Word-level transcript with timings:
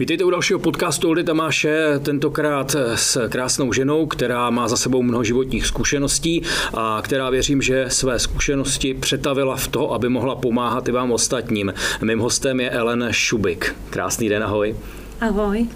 Vítejte 0.00 0.24
u 0.24 0.30
dalšího 0.30 0.58
podcastu 0.58 1.08
Oldy 1.08 1.24
Tamáše, 1.24 1.98
tentokrát 2.02 2.76
s 2.94 3.28
krásnou 3.28 3.72
ženou, 3.72 4.06
která 4.06 4.50
má 4.50 4.68
za 4.68 4.76
sebou 4.76 5.02
mnoho 5.02 5.24
životních 5.24 5.66
zkušeností 5.66 6.42
a 6.74 7.02
která 7.04 7.30
věřím, 7.30 7.62
že 7.62 7.84
své 7.88 8.18
zkušenosti 8.18 8.94
přetavila 8.94 9.56
v 9.56 9.68
to, 9.68 9.92
aby 9.92 10.08
mohla 10.08 10.34
pomáhat 10.34 10.88
i 10.88 10.92
vám 10.92 11.12
ostatním. 11.12 11.74
Mým 12.02 12.18
hostem 12.18 12.60
je 12.60 12.70
Ellen 12.70 13.08
Šubik. 13.10 13.76
Krásný 13.90 14.28
den, 14.28 14.42
ahoj. 14.42 14.76
Ahoj. 15.20 15.66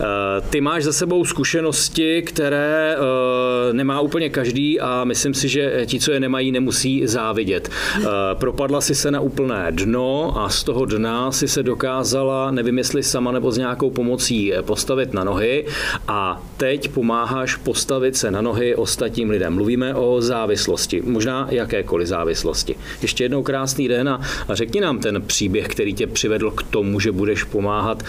Eh, 0.00 0.04
ty 0.50 0.60
máš 0.60 0.84
za 0.84 0.92
sebou 0.92 1.24
zkušenosti, 1.24 2.22
které 2.22 2.96
eh, 2.96 3.72
nemá 3.72 4.00
úplně 4.00 4.30
každý 4.30 4.80
a 4.80 5.04
myslím 5.04 5.34
si, 5.34 5.48
že 5.48 5.82
ti, 5.86 6.00
co 6.00 6.12
je 6.12 6.20
nemají, 6.20 6.52
nemusí 6.52 7.06
závidět. 7.06 7.70
Eh, 7.96 8.04
propadla 8.34 8.80
si 8.80 8.94
se 8.94 9.10
na 9.10 9.20
úplné 9.20 9.66
dno 9.70 10.32
a 10.40 10.48
z 10.48 10.64
toho 10.64 10.84
dna 10.84 11.32
si 11.32 11.48
se 11.48 11.62
dokázala, 11.62 12.50
nevím 12.50 12.78
jestli 12.78 13.02
sama 13.02 13.32
nebo 13.32 13.52
s 13.52 13.58
nějakou 13.58 13.90
pomocí, 13.90 14.52
postavit 14.60 15.14
na 15.14 15.24
nohy 15.24 15.66
a 16.08 16.42
teď 16.56 16.88
pomáháš 16.88 17.56
postavit 17.56 18.16
se 18.16 18.30
na 18.30 18.40
nohy 18.40 18.74
ostatním 18.74 19.30
lidem. 19.30 19.54
Mluvíme 19.54 19.94
o 19.94 20.20
závislosti, 20.20 21.02
možná 21.04 21.46
jakékoliv 21.50 22.08
závislosti. 22.08 22.76
Ještě 23.02 23.24
jednou 23.24 23.42
krásný 23.42 23.88
den 23.88 24.08
a 24.08 24.20
řekni 24.50 24.80
nám 24.80 24.98
ten 24.98 25.22
příběh, 25.22 25.68
který 25.68 25.94
tě 25.94 26.06
přivedl 26.06 26.50
k 26.50 26.62
tomu, 26.62 27.00
že 27.00 27.12
budeš 27.12 27.44
pomáhat 27.44 28.02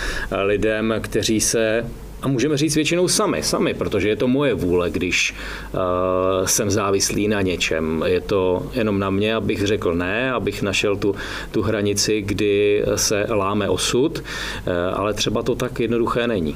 lidem 0.43 0.76
lidem, 0.77 1.01
kteří 1.01 1.41
se 1.41 1.85
a 2.21 2.27
můžeme 2.27 2.57
říct 2.57 2.75
většinou 2.75 3.07
sami, 3.07 3.43
sami, 3.43 3.73
protože 3.73 4.09
je 4.09 4.15
to 4.15 4.27
moje 4.27 4.53
vůle, 4.53 4.89
když 4.89 5.35
uh, 5.73 6.45
jsem 6.45 6.69
závislý 6.69 7.27
na 7.27 7.41
něčem. 7.41 8.03
Je 8.05 8.21
to 8.21 8.71
jenom 8.73 8.99
na 8.99 9.09
mě, 9.09 9.35
abych 9.35 9.65
řekl 9.65 9.95
ne, 9.95 10.31
abych 10.31 10.61
našel 10.61 10.97
tu, 10.97 11.15
tu 11.51 11.61
hranici, 11.61 12.21
kdy 12.21 12.83
se 12.95 13.25
láme 13.29 13.69
osud, 13.69 14.19
uh, 14.19 14.73
ale 14.93 15.13
třeba 15.13 15.43
to 15.43 15.55
tak 15.55 15.79
jednoduché 15.79 16.27
není. 16.27 16.55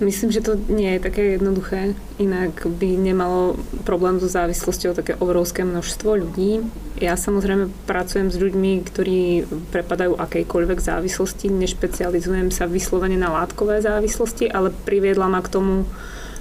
Myslím, 0.00 0.32
že 0.32 0.40
to 0.40 0.56
nie 0.56 0.96
je 0.96 1.04
také 1.04 1.36
jednoduché, 1.36 1.92
inak 2.16 2.64
by 2.64 2.96
nemalo 2.96 3.60
problém 3.84 4.16
so 4.16 4.32
závislosťou 4.32 4.96
také 4.96 5.12
obrovské 5.20 5.60
množstvo 5.60 6.24
ľudí. 6.24 6.64
Ja 6.96 7.20
samozrejme 7.20 7.68
pracujem 7.84 8.32
s 8.32 8.40
ľuďmi, 8.40 8.80
ktorí 8.88 9.44
prepadajú 9.68 10.16
akejkoľvek 10.16 10.80
závislosti, 10.80 11.52
nešpecializujem 11.52 12.48
sa 12.48 12.64
vyslovene 12.64 13.20
na 13.20 13.28
látkové 13.28 13.84
závislosti, 13.84 14.48
ale 14.48 14.72
priviedla 14.72 15.28
ma 15.28 15.44
k 15.44 15.52
tomu 15.52 15.84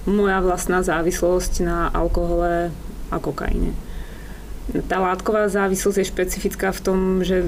moja 0.07 0.39
vlastná 0.39 0.79
závislosť 0.79 1.53
na 1.59 1.91
alkohole 1.91 2.71
a 3.11 3.17
kokaine. 3.19 3.75
Tá 4.87 5.03
látková 5.03 5.51
závislosť 5.51 5.97
je 5.99 6.11
špecifická 6.15 6.71
v 6.71 6.79
tom, 6.79 6.99
že 7.27 7.43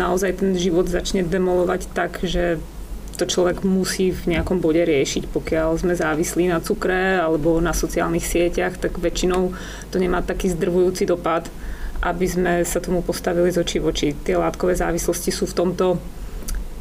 naozaj 0.00 0.40
ten 0.40 0.56
život 0.56 0.88
začne 0.88 1.20
demolovať 1.26 1.92
tak, 1.92 2.24
že 2.24 2.56
to 3.16 3.28
človek 3.28 3.60
musí 3.62 4.10
v 4.10 4.36
nejakom 4.36 4.58
bode 4.58 4.80
riešiť. 4.80 5.28
Pokiaľ 5.28 5.78
sme 5.78 5.94
závislí 5.94 6.48
na 6.48 6.64
cukre 6.64 7.20
alebo 7.20 7.60
na 7.60 7.76
sociálnych 7.76 8.24
sieťach, 8.24 8.80
tak 8.80 8.96
väčšinou 8.96 9.52
to 9.92 9.96
nemá 10.00 10.24
taký 10.24 10.48
zdrvujúci 10.52 11.04
dopad, 11.04 11.46
aby 12.02 12.26
sme 12.26 12.52
sa 12.64 12.80
tomu 12.80 13.04
postavili 13.04 13.52
z 13.52 13.60
očí 13.62 13.78
v 13.78 13.88
oči. 13.92 14.08
Tie 14.16 14.34
látkové 14.34 14.74
závislosti 14.74 15.30
sú 15.30 15.44
v 15.46 15.56
tomto 15.56 15.86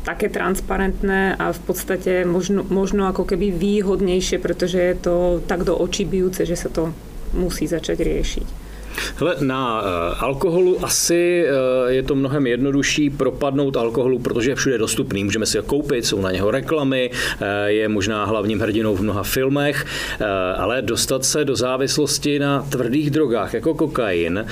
také 0.02 0.34
transparentné 0.34 1.38
a 1.38 1.54
v 1.54 1.62
podstate 1.62 2.26
možno, 2.26 2.66
možno 2.66 3.06
ako 3.06 3.30
keby 3.30 3.54
výhodnejšie, 3.54 4.42
pretože 4.42 4.82
je 4.82 4.96
to 4.98 5.16
tak 5.46 5.62
do 5.62 5.78
očí 5.78 6.10
bijúce, 6.10 6.42
že 6.42 6.58
sa 6.58 6.74
to 6.74 6.90
musí 7.38 7.70
začať 7.70 8.02
riešiť. 8.02 8.61
Hele, 9.16 9.36
na 9.40 9.82
eh, 9.82 10.16
alkoholu 10.20 10.86
asi 10.86 11.46
eh, 11.46 11.94
je 11.94 12.04
to 12.04 12.16
mnohem 12.16 12.48
jednodušší 12.48 13.10
propadnout 13.10 13.78
alkoholu, 13.78 14.20
protože 14.20 14.52
je 14.52 14.56
všude 14.56 14.78
dostupný. 14.78 15.24
Můžeme 15.24 15.46
si 15.46 15.58
ho 15.58 15.64
koupit, 15.64 16.06
jsou 16.06 16.22
na 16.22 16.32
něho 16.32 16.52
reklamy, 16.52 17.12
eh, 17.12 17.72
je 17.72 17.88
možná 17.88 18.26
hlavním 18.26 18.60
hrdinou 18.60 18.96
v 18.96 19.02
mnoha 19.02 19.24
filmech, 19.24 19.86
ale 20.58 20.82
dostat 20.82 21.26
se 21.26 21.46
do 21.46 21.56
závislosti 21.56 22.40
na 22.40 22.62
tvrdých 22.70 23.12
drogách, 23.12 23.54
jako 23.54 23.74
kokain, 23.74 24.46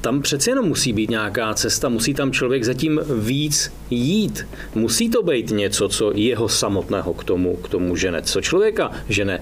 tam 0.00 0.22
přeci 0.22 0.50
jenom 0.50 0.68
musí 0.68 0.92
být 0.92 1.10
nějaká 1.10 1.54
cesta, 1.54 1.88
musí 1.88 2.14
tam 2.14 2.32
člověk 2.32 2.64
zatím 2.64 3.00
víc 3.18 3.72
jít. 3.90 4.46
Musí 4.74 5.10
to 5.10 5.22
být 5.22 5.50
něco, 5.50 5.88
co 5.88 6.12
jeho 6.14 6.48
samotného 6.48 7.14
k 7.14 7.24
tomu, 7.24 7.56
k 7.56 7.68
tomu 7.68 7.96
žene. 7.96 8.22
Co 8.22 8.40
člověka 8.40 8.90
žene 9.08 9.40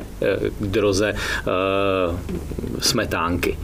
k 0.61 0.67
droze 0.67 1.15
smetánky. 2.81 3.57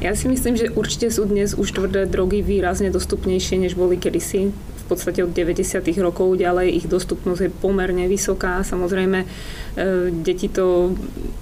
Ja 0.00 0.16
si 0.16 0.32
myslím, 0.32 0.56
že 0.56 0.72
určite 0.72 1.12
sú 1.12 1.28
dnes 1.28 1.52
už 1.52 1.76
tvrdé 1.76 2.08
drogy 2.08 2.40
výrazne 2.40 2.88
dostupnejšie, 2.88 3.60
než 3.60 3.76
boli 3.76 4.00
kedysi. 4.00 4.48
V 4.48 4.84
podstate 4.88 5.20
od 5.20 5.36
90. 5.36 5.76
rokov 6.00 6.40
ďalej 6.40 6.72
ich 6.72 6.86
dostupnosť 6.88 7.40
je 7.46 7.52
pomerne 7.52 8.08
vysoká. 8.08 8.64
Samozrejme, 8.64 9.22
e, 9.22 9.26
deti 10.24 10.48
to 10.48 10.96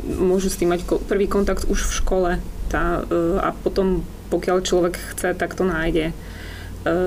môžu 0.05 0.51
s 0.51 0.59
tým 0.59 0.75
mať 0.75 0.91
prvý 1.07 1.31
kontakt 1.31 1.71
už 1.71 1.87
v 1.87 1.97
škole 2.03 2.31
tá, 2.67 3.07
e, 3.07 3.39
a 3.39 3.55
potom, 3.55 4.03
pokiaľ 4.29 4.57
človek 4.65 4.95
chce, 5.15 5.35
tak 5.35 5.57
to 5.57 5.65
nájde. 5.65 6.13
E, 6.13 6.15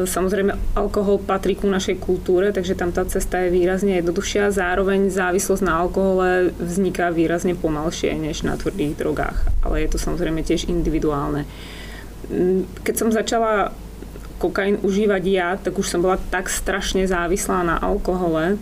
samozrejme, 0.05 0.75
alkohol 0.75 1.23
patrí 1.23 1.55
ku 1.55 1.65
našej 1.65 1.97
kultúre, 2.03 2.51
takže 2.51 2.75
tam 2.75 2.91
tá 2.91 3.07
cesta 3.07 3.41
je 3.45 3.55
výrazne 3.55 3.97
jednoduchšia. 4.01 4.51
Zároveň 4.51 5.07
závislosť 5.09 5.63
na 5.63 5.79
alkohole 5.79 6.51
vzniká 6.59 7.09
výrazne 7.09 7.55
pomalšie 7.55 8.13
než 8.19 8.43
na 8.43 8.59
tvrdých 8.59 8.99
drogách, 8.99 9.37
ale 9.63 9.85
je 9.85 9.89
to 9.95 9.97
samozrejme 9.97 10.43
tiež 10.43 10.67
individuálne. 10.67 11.47
Mm, 12.27 12.67
keď 12.83 12.95
som 12.97 13.09
začala 13.09 13.71
kokain 14.41 14.81
užívať 14.81 15.23
ja, 15.29 15.49
tak 15.55 15.77
už 15.77 15.85
som 15.85 16.01
bola 16.01 16.17
tak 16.17 16.49
strašne 16.49 17.05
závislá 17.05 17.61
na 17.61 17.77
alkohole, 17.77 18.57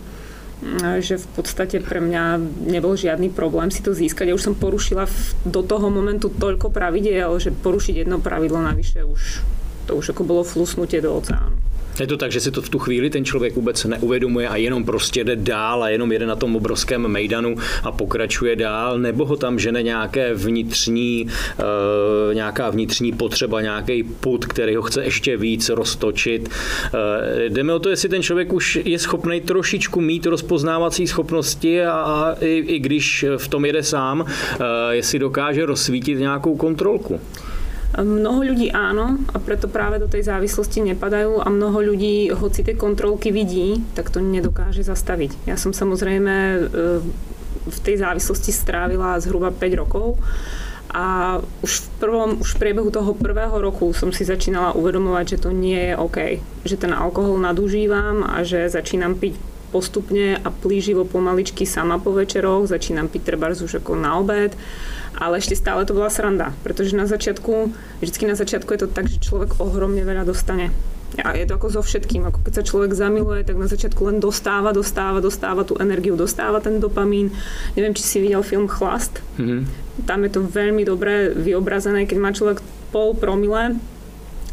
že 1.00 1.16
v 1.16 1.28
podstate 1.40 1.80
pre 1.80 2.04
mňa 2.04 2.36
nebol 2.68 2.92
žiadny 2.92 3.32
problém 3.32 3.72
si 3.72 3.80
to 3.80 3.96
získať. 3.96 4.28
Ja 4.28 4.36
už 4.36 4.52
som 4.52 4.54
porušila 4.56 5.08
do 5.48 5.64
toho 5.64 5.88
momentu 5.88 6.28
toľko 6.28 6.68
pravidel, 6.68 7.32
že 7.40 7.48
porušiť 7.48 8.04
jedno 8.04 8.20
pravidlo 8.20 8.60
navyše 8.60 9.00
už 9.04 9.22
to 9.90 9.96
už 9.96 10.08
jako 10.08 10.24
bylo 10.24 10.44
flusnutie 10.44 11.00
do 11.00 11.16
oceánu. 11.16 11.59
Je 12.00 12.06
to 12.06 12.16
tak, 12.16 12.32
že 12.32 12.40
si 12.40 12.50
to 12.50 12.62
v 12.62 12.68
tu 12.68 12.78
chvíli 12.78 13.10
ten 13.10 13.24
člověk 13.24 13.54
vůbec 13.54 13.84
neuvědomuje 13.84 14.48
a 14.48 14.56
jenom 14.56 14.84
prostě 14.84 15.24
jde 15.24 15.36
dál 15.36 15.82
a 15.82 15.88
jenom 15.88 16.12
jede 16.12 16.26
na 16.26 16.36
tom 16.36 16.56
obrovském 16.56 17.08
mejdanu 17.08 17.56
a 17.82 17.92
pokračuje 17.92 18.56
dál, 18.56 18.98
nebo 18.98 19.24
ho 19.24 19.36
tam 19.36 19.58
žene 19.58 19.82
nějaké 19.82 20.34
vnitřní, 20.34 21.26
uh, 21.58 22.34
nějaká 22.34 22.70
vnitřní 22.70 23.12
potřeba, 23.12 23.60
nějaký 23.60 24.02
put, 24.02 24.46
který 24.46 24.76
ho 24.76 24.82
chce 24.82 25.04
ještě 25.04 25.36
víc 25.36 25.68
roztočit. 25.68 26.48
Uh, 26.48 27.00
jdeme 27.48 27.72
o 27.72 27.78
to, 27.78 27.88
jestli 27.88 28.08
ten 28.08 28.22
člověk 28.22 28.52
už 28.52 28.78
je 28.84 28.98
schopný 28.98 29.40
trošičku 29.40 30.00
mít 30.00 30.26
rozpoznávací 30.26 31.06
schopnosti 31.06 31.82
a, 31.82 31.92
a 31.92 32.36
i, 32.40 32.64
i 32.66 32.78
když 32.78 33.24
v 33.36 33.48
tom 33.48 33.64
jede 33.64 33.82
sám, 33.82 34.20
uh, 34.20 34.26
jestli 34.90 35.18
dokáže 35.18 35.66
rozsvítit 35.66 36.18
nějakou 36.18 36.56
kontrolku. 36.56 37.20
Mnoho 37.90 38.54
ľudí 38.54 38.70
áno 38.70 39.18
a 39.34 39.42
preto 39.42 39.66
práve 39.66 39.98
do 39.98 40.06
tej 40.06 40.22
závislosti 40.22 40.94
nepadajú 40.94 41.42
a 41.42 41.50
mnoho 41.50 41.82
ľudí, 41.90 42.30
hoci 42.30 42.62
tie 42.62 42.78
kontrolky 42.78 43.34
vidí, 43.34 43.82
tak 43.98 44.14
to 44.14 44.22
nedokáže 44.22 44.86
zastaviť. 44.86 45.50
Ja 45.50 45.58
som 45.58 45.74
samozrejme 45.74 46.34
e, 46.34 46.58
v 47.66 47.78
tej 47.82 47.98
závislosti 47.98 48.54
strávila 48.54 49.18
zhruba 49.18 49.50
5 49.50 49.82
rokov 49.82 50.22
a 50.94 51.38
už 51.66 51.72
v, 51.82 51.86
prvom, 51.98 52.30
už 52.38 52.54
v 52.54 52.60
priebehu 52.62 52.90
toho 52.94 53.10
prvého 53.14 53.58
roku 53.58 53.90
som 53.90 54.14
si 54.14 54.22
začínala 54.22 54.74
uvedomovať, 54.78 55.38
že 55.38 55.42
to 55.42 55.50
nie 55.50 55.90
je 55.90 55.94
OK. 55.98 56.18
Že 56.62 56.76
ten 56.86 56.92
alkohol 56.94 57.42
nadužívam 57.42 58.22
a 58.22 58.46
že 58.46 58.70
začínam 58.70 59.18
piť 59.18 59.49
postupne 59.70 60.36
a 60.36 60.48
plíživo 60.50 61.06
pomaličky 61.06 61.64
sama 61.64 62.02
po 62.02 62.10
večeroch, 62.10 62.66
začínam 62.66 63.06
piť 63.06 63.22
treba 63.22 63.48
už 63.54 63.80
ako 63.80 63.94
na 63.94 64.18
obed 64.18 64.52
ale 65.20 65.36
ešte 65.36 65.58
stále 65.58 65.82
to 65.84 65.96
bola 65.96 66.12
sranda, 66.12 66.54
pretože 66.62 66.94
na 66.94 67.04
začiatku, 67.04 67.74
vždycky 68.00 68.24
na 68.24 68.38
začiatku 68.38 68.70
je 68.72 68.80
to 68.86 68.88
tak, 68.88 69.10
že 69.10 69.20
človek 69.20 69.58
ohromne 69.58 70.00
veľa 70.00 70.22
dostane. 70.22 70.70
A 71.20 71.34
je 71.34 71.42
to 71.42 71.58
ako 71.58 71.74
so 71.74 71.82
všetkým, 71.82 72.22
ako 72.30 72.46
keď 72.46 72.62
sa 72.62 72.64
človek 72.64 72.94
zamiluje, 72.94 73.42
tak 73.42 73.58
na 73.58 73.66
začiatku 73.66 73.98
len 74.06 74.22
dostáva, 74.22 74.70
dostáva, 74.70 75.18
dostáva 75.18 75.66
tú 75.66 75.74
energiu, 75.82 76.14
dostáva 76.14 76.62
ten 76.62 76.78
dopamín. 76.78 77.34
Neviem, 77.74 77.92
či 77.98 78.06
si 78.06 78.16
videl 78.22 78.46
film 78.46 78.70
Chlast. 78.70 79.18
Mm-hmm. 79.36 79.60
Tam 80.06 80.22
je 80.22 80.30
to 80.30 80.40
veľmi 80.46 80.86
dobre 80.86 81.34
vyobrazené, 81.34 82.06
keď 82.06 82.18
má 82.22 82.30
človek 82.30 82.62
pol 82.94 83.18
promile, 83.18 83.76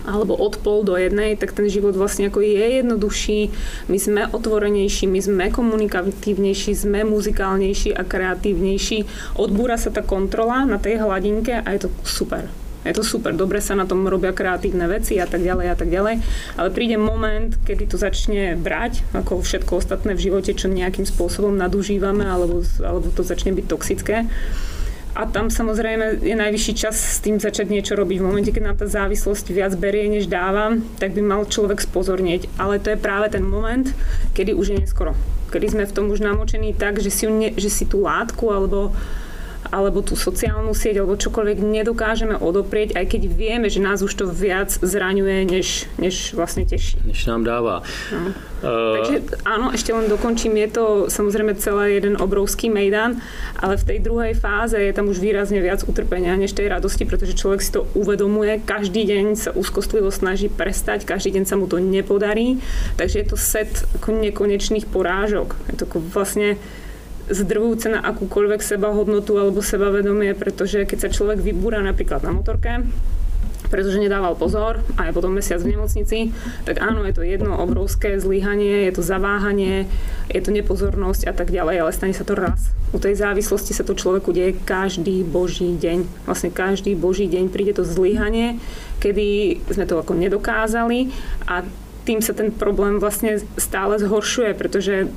alebo 0.07 0.39
od 0.39 0.55
pol 0.63 0.87
do 0.87 0.95
jednej, 0.95 1.35
tak 1.35 1.51
ten 1.51 1.67
život 1.67 1.93
vlastne 1.93 2.31
ako 2.31 2.39
je 2.39 2.79
jednoduchší, 2.79 3.39
my 3.91 3.97
sme 3.99 4.21
otvorenejší, 4.31 5.05
my 5.11 5.19
sme 5.19 5.45
komunikatívnejší, 5.51 6.71
sme 6.71 7.03
muzikálnejší 7.03 7.91
a 7.91 8.07
kreatívnejší. 8.07 9.03
Odbúra 9.35 9.75
sa 9.75 9.91
tá 9.91 9.99
kontrola 9.99 10.63
na 10.63 10.79
tej 10.79 11.03
hladinke 11.03 11.59
a 11.59 11.67
je 11.75 11.85
to 11.85 11.89
super. 12.07 12.47
Je 12.87 12.95
to 12.95 13.03
super, 13.03 13.35
dobre 13.35 13.59
sa 13.59 13.75
na 13.75 13.83
tom 13.83 14.07
robia 14.07 14.31
kreatívne 14.31 14.87
veci 14.87 15.19
a 15.19 15.27
tak 15.27 15.43
ďalej 15.43 15.67
a 15.67 15.75
tak 15.75 15.91
ďalej, 15.91 16.23
ale 16.55 16.69
príde 16.71 16.95
moment, 16.95 17.51
kedy 17.67 17.83
to 17.83 17.99
začne 17.99 18.55
brať, 18.55 19.03
ako 19.11 19.43
všetko 19.43 19.83
ostatné 19.83 20.15
v 20.15 20.31
živote, 20.31 20.55
čo 20.55 20.71
nejakým 20.71 21.03
spôsobom 21.03 21.51
nadužívame 21.51 22.23
alebo, 22.23 22.63
alebo 22.79 23.11
to 23.11 23.27
začne 23.27 23.51
byť 23.51 23.65
toxické 23.67 24.23
A 25.17 25.25
tam 25.25 25.49
samozrejme 25.49 26.21
je 26.21 26.37
najvyšší 26.37 26.73
čas 26.77 26.93
s 26.93 27.17
tým 27.25 27.41
začať 27.41 27.73
niečo 27.73 27.97
robiť. 27.97 28.21
V 28.21 28.27
momente, 28.29 28.53
keď 28.53 28.63
nám 28.69 28.77
tá 28.77 28.85
závislosť 28.85 29.49
viac 29.49 29.73
berie, 29.73 30.05
než 30.05 30.29
dáva, 30.29 30.77
tak 31.01 31.17
by 31.17 31.25
mal 31.25 31.41
človek 31.49 31.81
spozornieť. 31.81 32.45
Ale 32.61 32.77
to 32.77 32.93
je 32.93 33.01
práve 33.01 33.33
ten 33.33 33.41
moment, 33.41 33.89
kedy 34.37 34.53
už 34.53 34.77
je 34.77 34.85
neskoro. 34.85 35.17
Kedy 35.49 35.73
sme 35.73 35.89
v 35.89 35.95
tom 35.97 36.13
už 36.13 36.21
namočení 36.21 36.77
tak, 36.77 37.01
že 37.01 37.09
si, 37.09 37.25
ne, 37.25 37.49
že 37.57 37.73
si 37.73 37.89
tú 37.89 38.05
látku 38.05 38.45
alebo 38.53 38.93
alebo 39.71 40.01
tú 40.01 40.15
sociálnu 40.17 40.71
sieť, 40.71 41.03
alebo 41.03 41.19
čokoľvek 41.19 41.57
nedokážeme 41.61 42.35
odoprieť, 42.37 42.95
aj 42.95 43.05
keď 43.07 43.21
vieme, 43.29 43.67
že 43.67 43.83
nás 43.83 44.01
už 44.01 44.13
to 44.13 44.25
viac 44.29 44.71
zraňuje, 44.71 45.47
než, 45.47 45.67
než 45.99 46.33
vlastne 46.33 46.63
teší. 46.63 47.03
Než 47.03 47.27
nám 47.27 47.43
dáva. 47.43 47.83
No. 48.11 48.31
Uh... 48.57 48.97
Takže 48.97 49.15
áno, 49.45 49.69
ešte 49.69 49.93
len 49.93 50.09
dokončím, 50.09 50.57
je 50.57 50.69
to 50.73 50.85
samozrejme 51.13 51.53
celý 51.61 52.01
jeden 52.01 52.17
obrovský 52.17 52.73
mejdan, 52.73 53.21
ale 53.61 53.77
v 53.77 53.85
tej 53.85 53.99
druhej 54.01 54.33
fáze 54.33 54.77
je 54.77 54.93
tam 54.93 55.11
už 55.11 55.21
výrazne 55.21 55.61
viac 55.61 55.85
utrpenia 55.85 56.33
než 56.33 56.57
tej 56.57 56.73
radosti, 56.73 57.05
pretože 57.05 57.37
človek 57.37 57.61
si 57.61 57.71
to 57.73 57.85
uvedomuje, 57.93 58.57
každý 58.65 59.05
deň 59.05 59.25
sa 59.37 59.51
úzkostlivo 59.53 60.09
snaží 60.09 60.49
prestať, 60.49 61.05
každý 61.05 61.37
deň 61.37 61.43
sa 61.45 61.55
mu 61.55 61.69
to 61.69 61.77
nepodarí, 61.77 62.57
takže 62.97 63.21
je 63.21 63.27
to 63.29 63.37
set 63.37 63.85
ako 63.93 64.17
nekonečných 64.17 64.89
porážok. 64.89 65.53
Je 65.69 65.75
to 65.77 65.85
ako 65.85 65.97
vlastne 66.01 66.57
zdrvujúce 67.27 67.91
na 67.91 67.99
akúkoľvek 68.03 68.61
sebahodnotu 68.63 69.35
alebo 69.35 69.59
sebavedomie, 69.59 70.31
pretože 70.33 70.87
keď 70.87 71.07
sa 71.07 71.13
človek 71.13 71.43
vybúra 71.43 71.83
napríklad 71.83 72.23
na 72.23 72.31
motorke, 72.31 72.83
pretože 73.67 73.99
nedával 73.99 74.39
pozor 74.39 74.79
a 74.95 75.07
je 75.07 75.15
potom 75.15 75.35
mesiac 75.35 75.59
v 75.59 75.75
nemocnici, 75.75 76.31
tak 76.63 76.79
áno, 76.79 77.03
je 77.03 77.13
to 77.15 77.23
jedno 77.27 77.59
obrovské 77.59 78.15
zlyhanie, 78.15 78.87
je 78.87 78.93
to 78.95 79.03
zaváhanie, 79.03 79.91
je 80.31 80.39
to 80.39 80.55
nepozornosť 80.55 81.27
a 81.27 81.33
tak 81.35 81.51
ďalej, 81.51 81.83
ale 81.83 81.91
stane 81.91 82.15
sa 82.15 82.23
to 82.23 82.35
raz. 82.35 82.71
U 82.95 82.97
tej 83.03 83.19
závislosti 83.19 83.75
sa 83.75 83.83
to 83.83 83.99
človeku 83.99 84.31
deje 84.31 84.55
každý 84.63 85.27
boží 85.27 85.75
deň. 85.75 86.07
Vlastne 86.23 86.55
každý 86.55 86.95
boží 86.95 87.27
deň 87.27 87.51
príde 87.51 87.75
to 87.75 87.83
zlyhanie, 87.83 88.63
kedy 89.03 89.59
sme 89.67 89.83
to 89.83 89.99
ako 89.99 90.15
nedokázali 90.15 91.11
a 91.43 91.67
tým 92.07 92.23
sa 92.23 92.31
ten 92.31 92.55
problém 92.55 93.03
vlastne 93.03 93.43
stále 93.59 93.99
zhoršuje, 93.99 94.55
pretože 94.55 95.11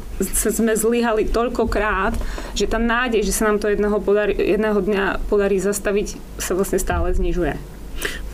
sme 0.50 0.74
zlyhali 0.74 1.30
toľkokrát, 1.30 2.18
že 2.58 2.66
tá 2.66 2.82
nádej, 2.82 3.22
že 3.22 3.30
sa 3.30 3.46
nám 3.46 3.62
to 3.62 3.70
jedného, 3.70 3.94
podarí, 4.02 4.34
jedného 4.34 4.82
dňa 4.82 5.30
podarí 5.30 5.62
zastaviť, 5.62 6.18
sa 6.42 6.58
vlastne 6.58 6.82
stále 6.82 7.14
znižuje. 7.14 7.54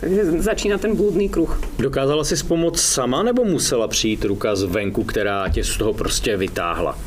Takže 0.01 0.41
začíná 0.41 0.77
ten 0.81 0.95
blúdný 0.95 1.29
kruh. 1.29 1.51
Dokázala 1.77 2.23
si 2.23 2.33
pomoct 2.41 2.79
sama, 2.79 3.23
nebo 3.23 3.45
musela 3.45 3.87
přijít 3.87 4.25
ruka 4.25 4.55
zvenku, 4.55 5.03
která 5.03 5.49
tě 5.49 5.63
z 5.63 5.77
toho 5.77 5.93
prostě 5.93 6.37
vytáhla? 6.37 6.97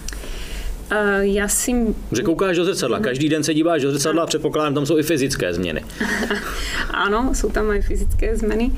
Uh, 0.92 1.20
já 1.20 1.48
si... 1.48 1.94
Že 2.12 2.22
koukáš 2.22 2.56
do 2.56 2.64
zrcadla, 2.64 3.00
každý 3.00 3.28
den 3.28 3.44
se 3.44 3.54
díváš 3.54 3.82
do 3.82 3.90
zrcadla 3.90 4.22
a 4.22 4.26
předpokládám, 4.26 4.74
tam 4.74 4.86
jsou 4.86 4.98
i 4.98 5.02
fyzické 5.02 5.54
změny. 5.54 5.84
Áno, 6.90 7.30
sú 7.32 7.48
tam 7.54 7.70
aj 7.70 7.86
fyzické 7.86 8.34
zmeny. 8.36 8.74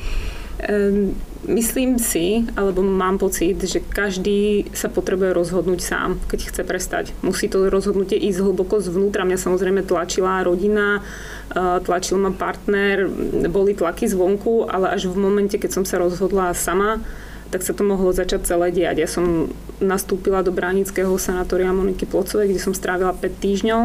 Um, 0.69 1.17
Myslím 1.43 1.99
si, 1.99 2.47
alebo 2.55 2.87
mám 2.87 3.19
pocit, 3.19 3.59
že 3.59 3.83
každý 3.83 4.71
sa 4.71 4.87
potrebuje 4.87 5.35
rozhodnúť 5.35 5.81
sám, 5.83 6.23
keď 6.31 6.41
chce 6.47 6.62
prestať. 6.62 7.05
Musí 7.19 7.50
to 7.50 7.67
rozhodnutie 7.67 8.15
ísť 8.15 8.47
hlboko 8.47 8.79
zvnútra. 8.79 9.27
Mňa 9.27 9.43
samozrejme 9.43 9.83
tlačila 9.83 10.47
rodina, 10.47 11.03
e, 11.50 11.83
tlačil 11.83 12.23
ma 12.23 12.31
partner, 12.31 13.11
boli 13.50 13.75
tlaky 13.75 14.06
zvonku, 14.06 14.71
ale 14.71 14.94
až 14.94 15.11
v 15.11 15.19
momente, 15.19 15.59
keď 15.59 15.83
som 15.83 15.85
sa 15.85 15.99
rozhodla 15.99 16.55
sama, 16.55 17.03
tak 17.50 17.67
sa 17.67 17.75
to 17.75 17.83
mohlo 17.83 18.15
začať 18.15 18.47
celé 18.47 18.71
diať. 18.71 19.03
Ja 19.03 19.09
som 19.11 19.50
nastúpila 19.83 20.47
do 20.47 20.55
Bránického 20.55 21.11
sanatória 21.19 21.75
Moniky 21.75 22.06
Plocovej, 22.06 22.55
kde 22.55 22.62
som 22.62 22.71
strávila 22.71 23.11
5 23.19 23.43
týždňov 23.43 23.83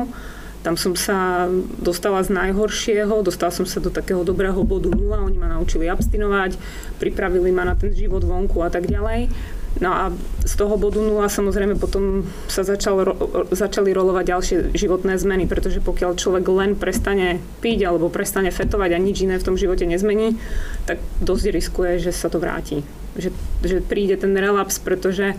tam 0.65 0.75
som 0.75 0.97
sa 0.97 1.47
dostala 1.79 2.25
z 2.25 2.33
najhoršieho, 2.33 3.21
dostala 3.23 3.53
som 3.53 3.63
sa 3.63 3.77
do 3.77 3.93
takého 3.93 4.25
dobrého 4.25 4.57
bodu 4.65 4.89
nula, 4.89 5.21
oni 5.23 5.37
ma 5.37 5.47
naučili 5.53 5.87
abstinovať, 5.87 6.57
pripravili 6.97 7.53
ma 7.53 7.63
na 7.63 7.75
ten 7.77 7.93
život 7.93 8.25
vonku 8.25 8.59
a 8.65 8.69
tak 8.73 8.89
ďalej. 8.89 9.29
No 9.77 9.93
a 9.93 10.03
z 10.41 10.53
toho 10.57 10.73
bodu 10.73 10.97
nula 10.97 11.29
samozrejme 11.29 11.77
potom 11.77 12.25
sa 12.49 12.65
začal, 12.65 13.13
začali 13.53 13.93
rolovať 13.93 14.25
ďalšie 14.25 14.57
životné 14.73 15.21
zmeny, 15.21 15.45
pretože 15.45 15.85
pokiaľ 15.85 16.17
človek 16.17 16.45
len 16.49 16.73
prestane 16.73 17.37
piť 17.61 17.85
alebo 17.85 18.09
prestane 18.09 18.49
fetovať 18.49 18.97
a 18.97 18.99
nič 18.99 19.21
iné 19.21 19.37
v 19.37 19.45
tom 19.45 19.53
živote 19.53 19.85
nezmení, 19.85 20.41
tak 20.89 20.97
dosť 21.21 21.45
riskuje, 21.53 22.01
že 22.01 22.09
sa 22.09 22.25
to 22.33 22.41
vráti. 22.41 22.81
Že, 23.21 23.29
že 23.61 23.77
príde 23.85 24.17
ten 24.17 24.33
relaps, 24.33 24.81
pretože 24.81 25.37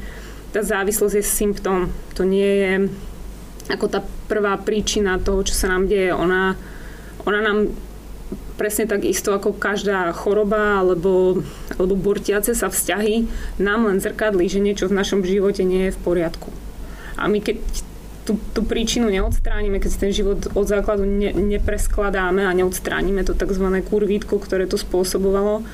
tá 0.55 0.62
závislosť 0.62 1.15
je 1.19 1.25
symptóm. 1.25 1.91
To 2.15 2.23
nie 2.23 2.47
je 2.47 2.73
ako 3.69 3.87
tá 3.88 4.00
prvá 4.26 4.56
príčina 4.56 5.20
toho, 5.20 5.44
čo 5.44 5.53
sa 5.53 5.69
nám 5.69 5.88
deje. 5.88 6.12
Ona, 6.12 6.56
ona 7.29 7.41
nám 7.44 7.73
presne 8.59 8.91
tak 8.91 9.06
isto 9.06 9.31
ako 9.31 9.55
každá 9.55 10.11
choroba 10.12 10.82
alebo, 10.82 11.41
alebo 11.79 11.94
bortiace 11.94 12.53
sa 12.59 12.67
vzťahy 12.67 13.29
nám 13.62 13.87
len 13.87 14.03
zrkadlí, 14.03 14.50
že 14.50 14.59
niečo 14.59 14.91
v 14.91 14.99
našom 14.99 15.23
živote 15.23 15.62
nie 15.62 15.88
je 15.88 15.94
v 15.94 16.03
poriadku. 16.03 16.50
A 17.15 17.31
my 17.31 17.38
keď 17.38 17.62
tú, 18.26 18.37
tú 18.53 18.61
príčinu 18.67 19.09
neodstránime, 19.09 19.81
keď 19.81 19.91
si 19.91 20.03
ten 20.03 20.12
život 20.12 20.53
od 20.53 20.67
základu 20.69 21.09
ne, 21.09 21.32
nepreskladáme 21.32 22.44
a 22.44 22.53
neodstránime 22.53 23.25
to 23.25 23.32
tzv. 23.32 23.65
kurvítko, 23.88 24.37
ktoré 24.37 24.69
to 24.69 24.76
spôsobovalo, 24.76 25.65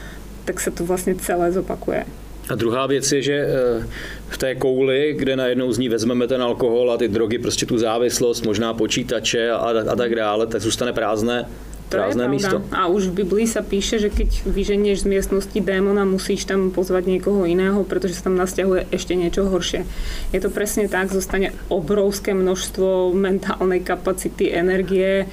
tak 0.47 0.63
sa 0.63 0.71
to 0.71 0.87
vlastne 0.87 1.19
celé 1.19 1.51
zopakuje. 1.51 2.07
A 2.49 2.55
druhá 2.55 2.87
věc 2.87 3.13
je, 3.13 3.23
že 3.23 3.33
eh, 3.33 3.87
v 4.29 4.39
té 4.39 4.55
kouli, 4.55 5.15
kde 5.19 5.37
najednou 5.37 5.73
z 5.73 5.79
ní 5.79 5.89
vezmeme 5.89 6.27
ten 6.27 6.43
alkohol 6.43 6.93
a 6.93 6.97
ty 6.97 7.09
drogy, 7.09 7.39
prostě 7.39 7.67
tu 7.67 7.79
závislost, 7.79 8.47
možná 8.47 8.75
počítače 8.75 9.51
a, 9.51 9.75
a 9.93 9.97
tak 9.97 10.15
dále, 10.15 10.47
tak 10.47 10.63
zůstane 10.63 10.93
prázdné 10.93 11.47
prázdné 11.89 12.29
místo. 12.29 12.63
A 12.73 12.87
už 12.87 13.15
v 13.15 13.25
Biblii 13.25 13.47
sa 13.47 13.63
píše, 13.63 14.03
že 14.03 14.11
keď 14.11 14.49
vyženieš 14.49 15.07
z 15.07 15.11
miestnosti 15.11 15.59
démona, 15.61 16.03
musíš 16.03 16.49
tam 16.49 16.75
pozvať 16.75 17.07
niekoho 17.07 17.47
iného, 17.47 17.85
pretože 17.87 18.19
sa 18.19 18.31
tam 18.31 18.41
nasťahuje 18.41 18.91
ešte 18.91 19.15
niečo 19.15 19.47
horšie. 19.47 19.87
Je 20.35 20.41
to 20.41 20.51
presne 20.51 20.91
tak, 20.91 21.13
zostane 21.13 21.55
obrovské 21.71 22.35
množstvo 22.35 23.15
mentálnej 23.15 23.85
kapacity, 23.85 24.51
energie, 24.51 25.29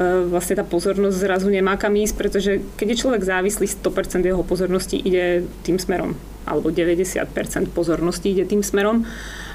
vlastne 0.00 0.58
tá 0.58 0.64
pozornosť 0.66 1.16
zrazu 1.16 1.48
nemá 1.50 1.78
kam 1.78 1.94
ísť, 1.94 2.14
pretože 2.18 2.52
keď 2.74 2.86
je 2.94 3.00
človek 3.06 3.22
závislý, 3.22 3.66
100% 3.70 4.26
jeho 4.26 4.42
pozornosti 4.42 4.98
ide 4.98 5.46
tým 5.62 5.78
smerom, 5.78 6.18
alebo 6.46 6.70
90% 6.74 7.24
pozornosti 7.70 8.34
ide 8.34 8.44
tým 8.48 8.64
smerom. 8.64 9.06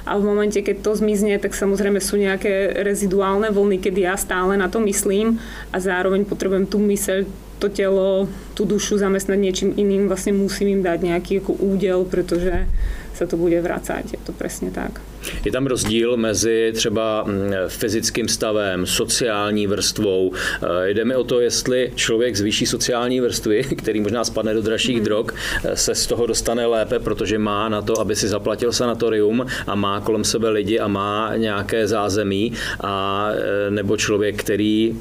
A 0.08 0.16
v 0.16 0.24
momente, 0.24 0.56
keď 0.64 0.80
to 0.80 0.96
zmizne, 0.96 1.36
tak 1.36 1.52
samozrejme 1.52 2.00
sú 2.00 2.16
nejaké 2.16 2.72
reziduálne 2.80 3.52
vlny, 3.52 3.84
kedy 3.84 4.08
ja 4.08 4.16
stále 4.16 4.56
na 4.56 4.72
to 4.72 4.80
myslím 4.80 5.36
a 5.70 5.76
zároveň 5.76 6.24
potrebujem 6.24 6.64
tú 6.64 6.80
myseľ, 6.80 7.28
to 7.60 7.68
telo, 7.68 8.24
tú 8.56 8.64
dušu 8.64 8.96
zamestnať 8.96 9.36
niečím 9.36 9.70
iným, 9.76 10.08
vlastne 10.08 10.32
musím 10.32 10.80
im 10.80 10.82
dať 10.82 10.98
nejaký 11.04 11.44
ako 11.44 11.52
údel, 11.60 12.08
pretože 12.08 12.64
sa 13.12 13.28
to 13.28 13.36
bude 13.36 13.60
vracať. 13.60 14.16
Je 14.16 14.20
to 14.24 14.32
presne 14.32 14.72
tak. 14.72 15.04
Je 15.44 15.52
tam 15.52 15.66
rozdíl 15.66 16.16
mezi 16.16 16.72
třeba 16.74 17.24
mm, 17.26 17.52
fyzickým 17.68 18.28
stavem, 18.28 18.86
sociální 18.86 19.66
vrstvou. 19.66 20.32
Eh, 20.32 20.90
jde 20.90 21.04
mi 21.04 21.14
o 21.14 21.24
to, 21.24 21.40
jestli 21.40 21.92
člověk 21.94 22.36
z 22.36 22.40
vyšší 22.40 22.66
sociální 22.66 23.20
vrstvy, 23.20 23.64
který 23.76 24.00
možná 24.00 24.24
spadne 24.24 24.54
do 24.54 24.62
dražších 24.62 24.96
hmm. 24.96 25.04
drog, 25.04 25.26
eh, 25.64 25.76
se 25.76 25.94
z 25.94 26.06
toho 26.06 26.26
dostane 26.26 26.66
lépe, 26.66 26.98
protože 26.98 27.38
má 27.38 27.68
na 27.68 27.82
to, 27.82 28.00
aby 28.00 28.16
si 28.16 28.28
zaplatil 28.28 28.72
sanatorium 28.72 29.46
a 29.66 29.74
má 29.74 30.00
kolem 30.00 30.24
sebe 30.24 30.48
lidi 30.48 30.78
a 30.78 30.88
má 30.88 31.32
nějaké 31.36 31.86
zázemí, 31.86 32.52
a 32.80 33.28
eh, 33.32 33.70
nebo 33.70 33.96
člověk, 33.96 34.40
který 34.40 34.94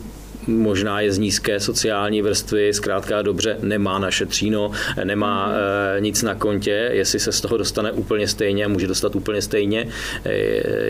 možná 0.50 1.01
je 1.01 1.12
z 1.12 1.18
nízké 1.18 1.60
sociální 1.60 2.22
vrstvy, 2.22 2.74
zkrátka 2.74 3.22
dobře 3.22 3.58
nemá 3.62 4.00
naše 4.00 4.25
tříno, 4.25 4.72
nemá 5.03 5.53
e, 5.98 6.01
nic 6.01 6.24
na 6.24 6.36
kontě, 6.36 6.89
jestli 6.94 7.20
se 7.20 7.32
z 7.32 7.41
toho 7.41 7.58
dostane 7.58 7.91
úplně 7.91 8.27
stejně, 8.27 8.68
může 8.68 8.88
dostat 8.88 9.15
úplně 9.15 9.41
stejně 9.41 9.88
e, 10.25 10.34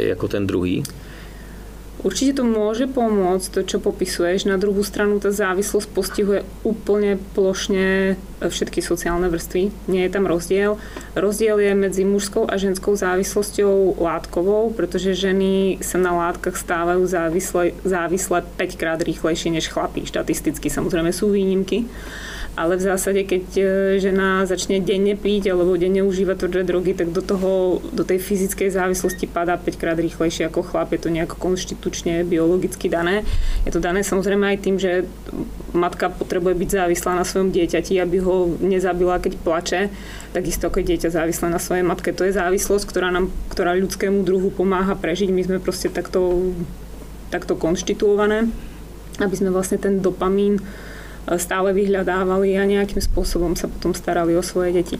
jako 0.08 0.28
ten 0.28 0.48
druhý. 0.48 0.84
Určite 2.00 2.40
to 2.40 2.48
môže 2.48 2.88
pomôcť, 2.88 3.48
to 3.52 3.62
čo 3.68 3.78
popisuješ. 3.84 4.48
Na 4.48 4.56
druhú 4.56 4.88
stranu 4.88 5.20
tá 5.20 5.36
závislosť 5.36 5.88
postihuje 5.92 6.48
úplne 6.64 7.20
plošne 7.36 8.16
všetky 8.40 8.80
sociálne 8.80 9.28
vrstvy. 9.28 9.92
Nie 9.92 10.08
je 10.08 10.14
tam 10.16 10.24
rozdiel. 10.24 10.80
Rozdiel 11.12 11.60
je 11.60 11.72
medzi 11.76 12.08
mužskou 12.08 12.48
a 12.48 12.56
ženskou 12.56 12.96
závislosťou 12.96 14.00
látkovou, 14.00 14.72
pretože 14.72 15.12
ženy 15.12 15.84
sa 15.84 16.00
na 16.00 16.16
látkach 16.16 16.56
stávajú 16.56 17.04
závislé, 17.04 17.76
závislé 17.84 18.48
5 18.48 18.80
krát 18.80 19.00
rýchlejšie 19.04 19.52
než 19.52 19.68
chlapí. 19.68 20.08
Štatisticky 20.08 20.72
samozrejme 20.72 21.12
sú 21.12 21.36
výnimky 21.36 21.84
ale 22.58 22.76
v 22.76 22.86
zásade, 22.86 23.22
keď 23.24 23.46
e, 23.56 23.64
žena 24.02 24.44
začne 24.44 24.84
denne 24.84 25.16
piť 25.16 25.54
alebo 25.54 25.80
denne 25.80 26.04
užívať 26.04 26.36
tvrdé 26.44 26.62
drogy, 26.66 26.92
tak 26.98 27.14
do, 27.14 27.22
toho, 27.24 27.80
do 27.94 28.04
tej 28.04 28.20
fyzickej 28.20 28.74
závislosti 28.74 29.30
padá 29.30 29.56
5 29.56 29.80
krát 29.80 29.96
rýchlejšie 29.96 30.50
ako 30.50 30.66
chlap. 30.66 30.92
Je 30.92 31.02
to 31.02 31.14
nejako 31.14 31.40
konštitučne, 31.40 32.26
biologicky 32.28 32.90
dané. 32.92 33.24
Je 33.64 33.72
to 33.72 33.80
dané 33.80 34.04
samozrejme 34.04 34.44
aj 34.44 34.58
tým, 34.60 34.76
že 34.76 35.08
matka 35.72 36.10
potrebuje 36.10 36.58
byť 36.58 36.70
závislá 36.84 37.12
na 37.16 37.24
svojom 37.24 37.54
dieťati, 37.54 38.02
aby 38.02 38.18
ho 38.20 38.52
nezabila, 38.60 39.22
keď 39.22 39.34
plače. 39.40 39.82
Takisto 40.36 40.68
ako 40.68 40.84
je 40.84 40.90
dieťa 40.94 41.10
závislé 41.16 41.48
na 41.54 41.62
svojej 41.62 41.86
matke. 41.86 42.12
To 42.12 42.28
je 42.28 42.36
závislosť, 42.36 42.86
ktorá, 42.90 43.14
nám, 43.14 43.32
ktorá 43.54 43.78
ľudskému 43.78 44.26
druhu 44.26 44.52
pomáha 44.52 44.98
prežiť. 44.98 45.30
My 45.32 45.46
sme 45.46 45.58
proste 45.64 45.88
takto, 45.88 46.54
takto 47.32 47.56
konštituované. 47.56 48.50
aby 49.20 49.36
sme 49.36 49.52
vlastne 49.52 49.76
ten 49.76 50.00
dopamín 50.00 50.64
stále 51.38 51.76
vyhľadávali 51.76 52.56
a 52.56 52.64
nejakým 52.64 53.02
spôsobom 53.04 53.58
sa 53.58 53.68
potom 53.68 53.92
starali 53.92 54.38
o 54.38 54.44
svoje 54.46 54.80
deti. 54.80 54.98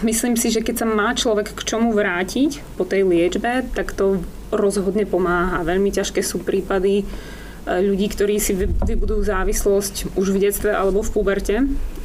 Myslím 0.00 0.40
si, 0.40 0.48
že 0.48 0.64
keď 0.64 0.74
sa 0.82 0.86
má 0.88 1.12
človek 1.12 1.52
k 1.52 1.60
čomu 1.68 1.92
vrátiť 1.92 2.64
po 2.80 2.88
tej 2.88 3.04
liečbe, 3.04 3.68
tak 3.76 3.92
to 3.92 4.24
rozhodne 4.48 5.04
pomáha. 5.04 5.66
Veľmi 5.66 5.92
ťažké 5.92 6.24
sú 6.24 6.40
prípady, 6.40 7.04
ľudí, 7.66 8.06
ktorí 8.06 8.38
si 8.38 8.54
vybudujú 8.58 9.26
závislosť 9.26 10.14
už 10.14 10.26
v 10.30 10.38
detstve 10.38 10.70
alebo 10.70 11.02
v 11.02 11.10
puberte 11.10 11.56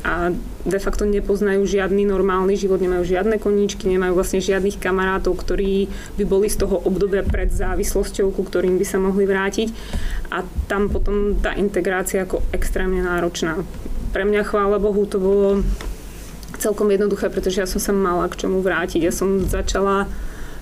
a 0.01 0.33
de 0.65 0.79
facto 0.81 1.05
nepoznajú 1.05 1.61
žiadny 1.61 2.09
normálny 2.09 2.57
život, 2.57 2.81
nemajú 2.81 3.05
žiadne 3.05 3.37
koníčky, 3.37 3.85
nemajú 3.85 4.17
vlastne 4.17 4.41
žiadnych 4.41 4.81
kamarátov, 4.81 5.37
ktorí 5.37 5.85
by 6.17 6.23
boli 6.25 6.49
z 6.49 6.65
toho 6.65 6.81
obdobia 6.81 7.21
pred 7.21 7.53
závislosťou, 7.53 8.33
ku 8.33 8.41
ktorým 8.41 8.81
by 8.81 8.85
sa 8.89 8.97
mohli 8.97 9.29
vrátiť. 9.29 9.69
A 10.33 10.41
tam 10.65 10.89
potom 10.89 11.37
tá 11.37 11.53
integrácia 11.53 12.25
ako 12.25 12.41
extrémne 12.49 13.05
náročná. 13.05 13.61
Pre 14.09 14.23
mňa, 14.25 14.41
chvála 14.49 14.81
Bohu, 14.81 15.05
to 15.05 15.21
bolo 15.21 15.61
celkom 16.57 16.89
jednoduché, 16.89 17.29
pretože 17.29 17.61
ja 17.61 17.69
som 17.69 17.77
sa 17.77 17.93
mala 17.93 18.25
k 18.29 18.45
čomu 18.45 18.65
vrátiť. 18.65 19.05
Ja 19.05 19.13
som 19.13 19.45
začala 19.45 20.09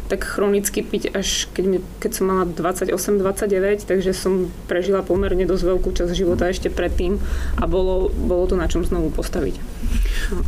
tak 0.09 0.25
chronicky 0.25 0.81
piť 0.81 1.13
až 1.13 1.45
keď, 1.53 1.65
mi, 1.69 1.77
keď 2.01 2.11
som 2.17 2.25
mala 2.33 2.43
28-29, 2.49 3.85
takže 3.85 4.11
som 4.17 4.49
prežila 4.65 5.05
pomerne 5.05 5.45
dosť 5.45 5.63
veľkú 5.69 5.89
časť 5.93 6.17
života 6.17 6.49
ešte 6.49 6.73
predtým 6.73 7.21
a 7.61 7.63
bolo, 7.69 8.09
bolo 8.09 8.49
to 8.49 8.57
na 8.57 8.65
čom 8.65 8.81
znovu 8.81 9.13
postaviť. 9.13 9.55
No. 10.33 10.41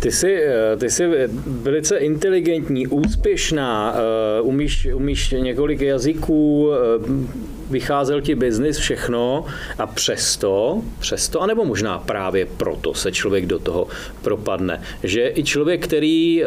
Ty 0.00 0.12
jsi, 0.12 0.32
eh, 0.32 0.76
ty 0.76 0.90
jsi 0.90 1.04
velice 1.46 1.96
inteligentní, 1.96 2.86
úspěšná, 2.86 3.94
eh, 3.94 4.40
umíš, 4.40 4.88
umíš 4.94 5.30
několik 5.30 5.80
jazyků, 5.80 6.70
eh, 6.72 7.59
vycházel 7.70 8.20
ti 8.20 8.34
biznis, 8.34 8.78
všechno 8.78 9.44
a 9.78 9.86
přesto, 9.86 10.82
přesto, 10.98 11.42
anebo 11.42 11.64
možná 11.64 11.98
právě 11.98 12.46
proto 12.46 12.94
se 12.94 13.12
člověk 13.12 13.46
do 13.46 13.58
toho 13.58 13.86
propadne. 14.22 14.82
Že 15.02 15.32
i 15.34 15.44
člověk, 15.44 15.84
který 15.84 16.44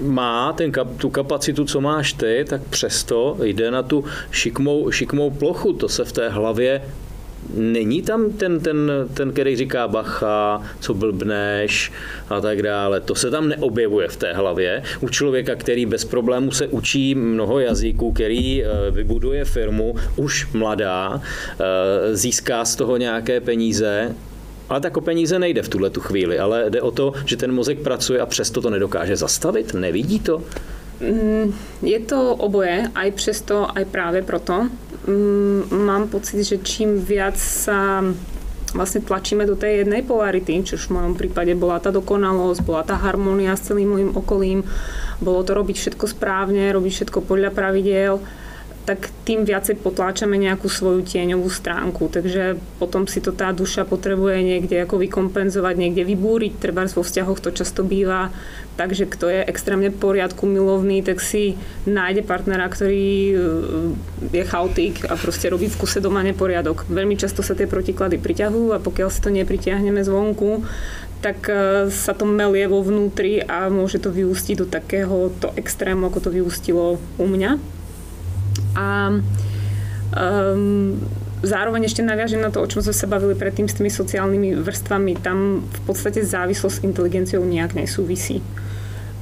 má 0.00 0.52
ten, 0.52 0.72
tu 0.96 1.10
kapacitu, 1.10 1.64
co 1.64 1.80
máš 1.80 2.12
ty, 2.12 2.44
tak 2.48 2.62
přesto 2.62 3.36
jde 3.42 3.70
na 3.70 3.82
tu 3.82 4.04
šikmou, 4.30 4.90
šikmou 4.90 5.30
plochu. 5.30 5.72
To 5.72 5.88
se 5.88 6.04
v 6.04 6.12
té 6.12 6.28
hlavě 6.28 6.82
není 7.54 8.02
tam 8.02 8.30
ten, 8.30 8.60
ten, 8.60 8.92
ten, 9.14 9.32
který 9.32 9.56
říká 9.56 9.88
bacha, 9.88 10.62
co 10.80 10.94
blbneš 10.94 11.92
a 12.28 12.40
tak 12.40 12.62
dále. 12.62 13.00
To 13.00 13.14
se 13.14 13.30
tam 13.30 13.48
neobjevuje 13.48 14.08
v 14.08 14.16
té 14.16 14.32
hlavě. 14.32 14.82
U 15.00 15.08
člověka, 15.08 15.54
který 15.54 15.86
bez 15.86 16.04
problémů 16.04 16.50
se 16.50 16.66
učí 16.66 17.14
mnoho 17.14 17.60
jazyků, 17.60 18.12
který 18.12 18.64
eh, 18.64 18.90
vybuduje 18.90 19.44
firmu, 19.44 19.94
už 20.16 20.52
mladá, 20.52 21.20
eh, 21.20 22.16
získá 22.16 22.64
z 22.64 22.76
toho 22.76 22.96
nějaké 22.96 23.40
peníze, 23.40 24.14
ale 24.68 24.80
tak 24.80 24.96
o 24.96 25.00
peníze 25.00 25.38
nejde 25.38 25.62
v 25.62 25.68
tuhle 25.68 25.90
tu 25.90 26.00
chvíli, 26.00 26.38
ale 26.38 26.70
jde 26.70 26.82
o 26.82 26.90
to, 26.90 27.12
že 27.24 27.36
ten 27.36 27.52
mozek 27.52 27.78
pracuje 27.78 28.20
a 28.20 28.26
přesto 28.26 28.60
to 28.60 28.70
nedokáže 28.70 29.16
zastavit, 29.16 29.74
nevidí 29.74 30.20
to? 30.20 30.42
Mm, 31.00 31.54
je 31.82 32.00
to 32.00 32.34
oboje, 32.34 32.90
aj 32.94 33.10
přesto, 33.10 33.66
aj 33.78 33.84
práve 33.84 34.22
proto. 34.22 34.68
Mm, 35.08 35.72
mám 35.88 36.12
pocit, 36.12 36.44
že 36.44 36.60
čím 36.60 37.00
viac 37.00 37.40
sa 37.40 38.04
vlastne 38.76 39.00
tlačíme 39.00 39.48
do 39.48 39.56
tej 39.56 39.84
jednej 39.84 40.04
polarity, 40.04 40.60
čo 40.60 40.76
v 40.76 41.00
mojom 41.00 41.14
prípade 41.16 41.56
bola 41.56 41.80
tá 41.80 41.88
dokonalosť, 41.88 42.60
bola 42.60 42.84
tá 42.84 43.00
harmónia 43.00 43.56
s 43.56 43.72
celým 43.72 43.88
môjim 43.88 44.12
okolím, 44.12 44.60
bolo 45.24 45.40
to 45.40 45.56
robiť 45.56 45.76
všetko 45.80 46.04
správne, 46.12 46.68
robiť 46.76 46.92
všetko 46.92 47.24
podľa 47.24 47.56
pravidiel, 47.56 48.20
tak 48.88 49.12
tým 49.28 49.44
viacej 49.44 49.84
potláčame 49.84 50.40
nejakú 50.40 50.64
svoju 50.64 51.04
tieňovú 51.04 51.52
stránku. 51.52 52.08
Takže 52.08 52.56
potom 52.80 53.04
si 53.04 53.20
to 53.20 53.36
tá 53.36 53.52
duša 53.52 53.84
potrebuje 53.84 54.40
niekde 54.40 54.80
ako 54.80 54.96
vykompenzovať, 55.04 55.74
niekde 55.76 56.08
vybúriť. 56.08 56.56
Treba 56.56 56.88
vo 56.88 57.04
vzťahoch 57.04 57.36
to 57.44 57.52
často 57.52 57.84
býva. 57.84 58.32
Takže 58.80 59.04
kto 59.04 59.28
je 59.28 59.40
extrémne 59.44 59.92
poriadku 59.92 60.48
milovný, 60.48 61.04
tak 61.04 61.20
si 61.20 61.60
nájde 61.84 62.24
partnera, 62.24 62.64
ktorý 62.64 63.10
e, 63.12 63.34
je 64.32 64.44
chaotik 64.48 65.04
a 65.04 65.20
proste 65.20 65.52
robí 65.52 65.68
v 65.68 65.76
kuse 65.76 66.00
doma 66.00 66.24
neporiadok. 66.24 66.88
Veľmi 66.88 67.20
často 67.20 67.44
sa 67.44 67.52
tie 67.52 67.68
protiklady 67.68 68.16
priťahujú 68.16 68.72
a 68.72 68.80
pokiaľ 68.80 69.08
si 69.12 69.20
to 69.20 69.34
nepritiahneme 69.34 70.00
zvonku, 70.00 70.64
tak 71.20 71.44
e, 71.50 71.90
sa 71.92 72.16
to 72.16 72.24
melie 72.24 72.64
vo 72.70 72.80
vnútri 72.80 73.42
a 73.44 73.68
môže 73.68 74.00
to 74.00 74.14
vyústiť 74.14 74.54
do 74.62 74.66
takého 74.70 75.28
to 75.42 75.52
extrému, 75.58 76.08
ako 76.08 76.30
to 76.30 76.30
vyústilo 76.32 77.02
u 77.18 77.26
mňa 77.28 77.77
a 78.74 79.14
um, 79.14 80.98
zároveň 81.42 81.86
ešte 81.86 82.02
naviažem 82.02 82.42
na 82.42 82.50
to, 82.50 82.60
o 82.60 82.70
čom 82.70 82.82
sme 82.82 82.94
sa 82.96 83.06
bavili 83.06 83.38
predtým 83.38 83.70
s 83.70 83.76
tými 83.78 83.90
sociálnymi 83.92 84.58
vrstvami. 84.58 85.12
Tam 85.22 85.62
v 85.62 85.80
podstate 85.86 86.24
závislosť 86.24 86.82
s 86.82 86.84
inteligenciou 86.84 87.42
nejak 87.46 87.78
nesúvisí. 87.78 88.42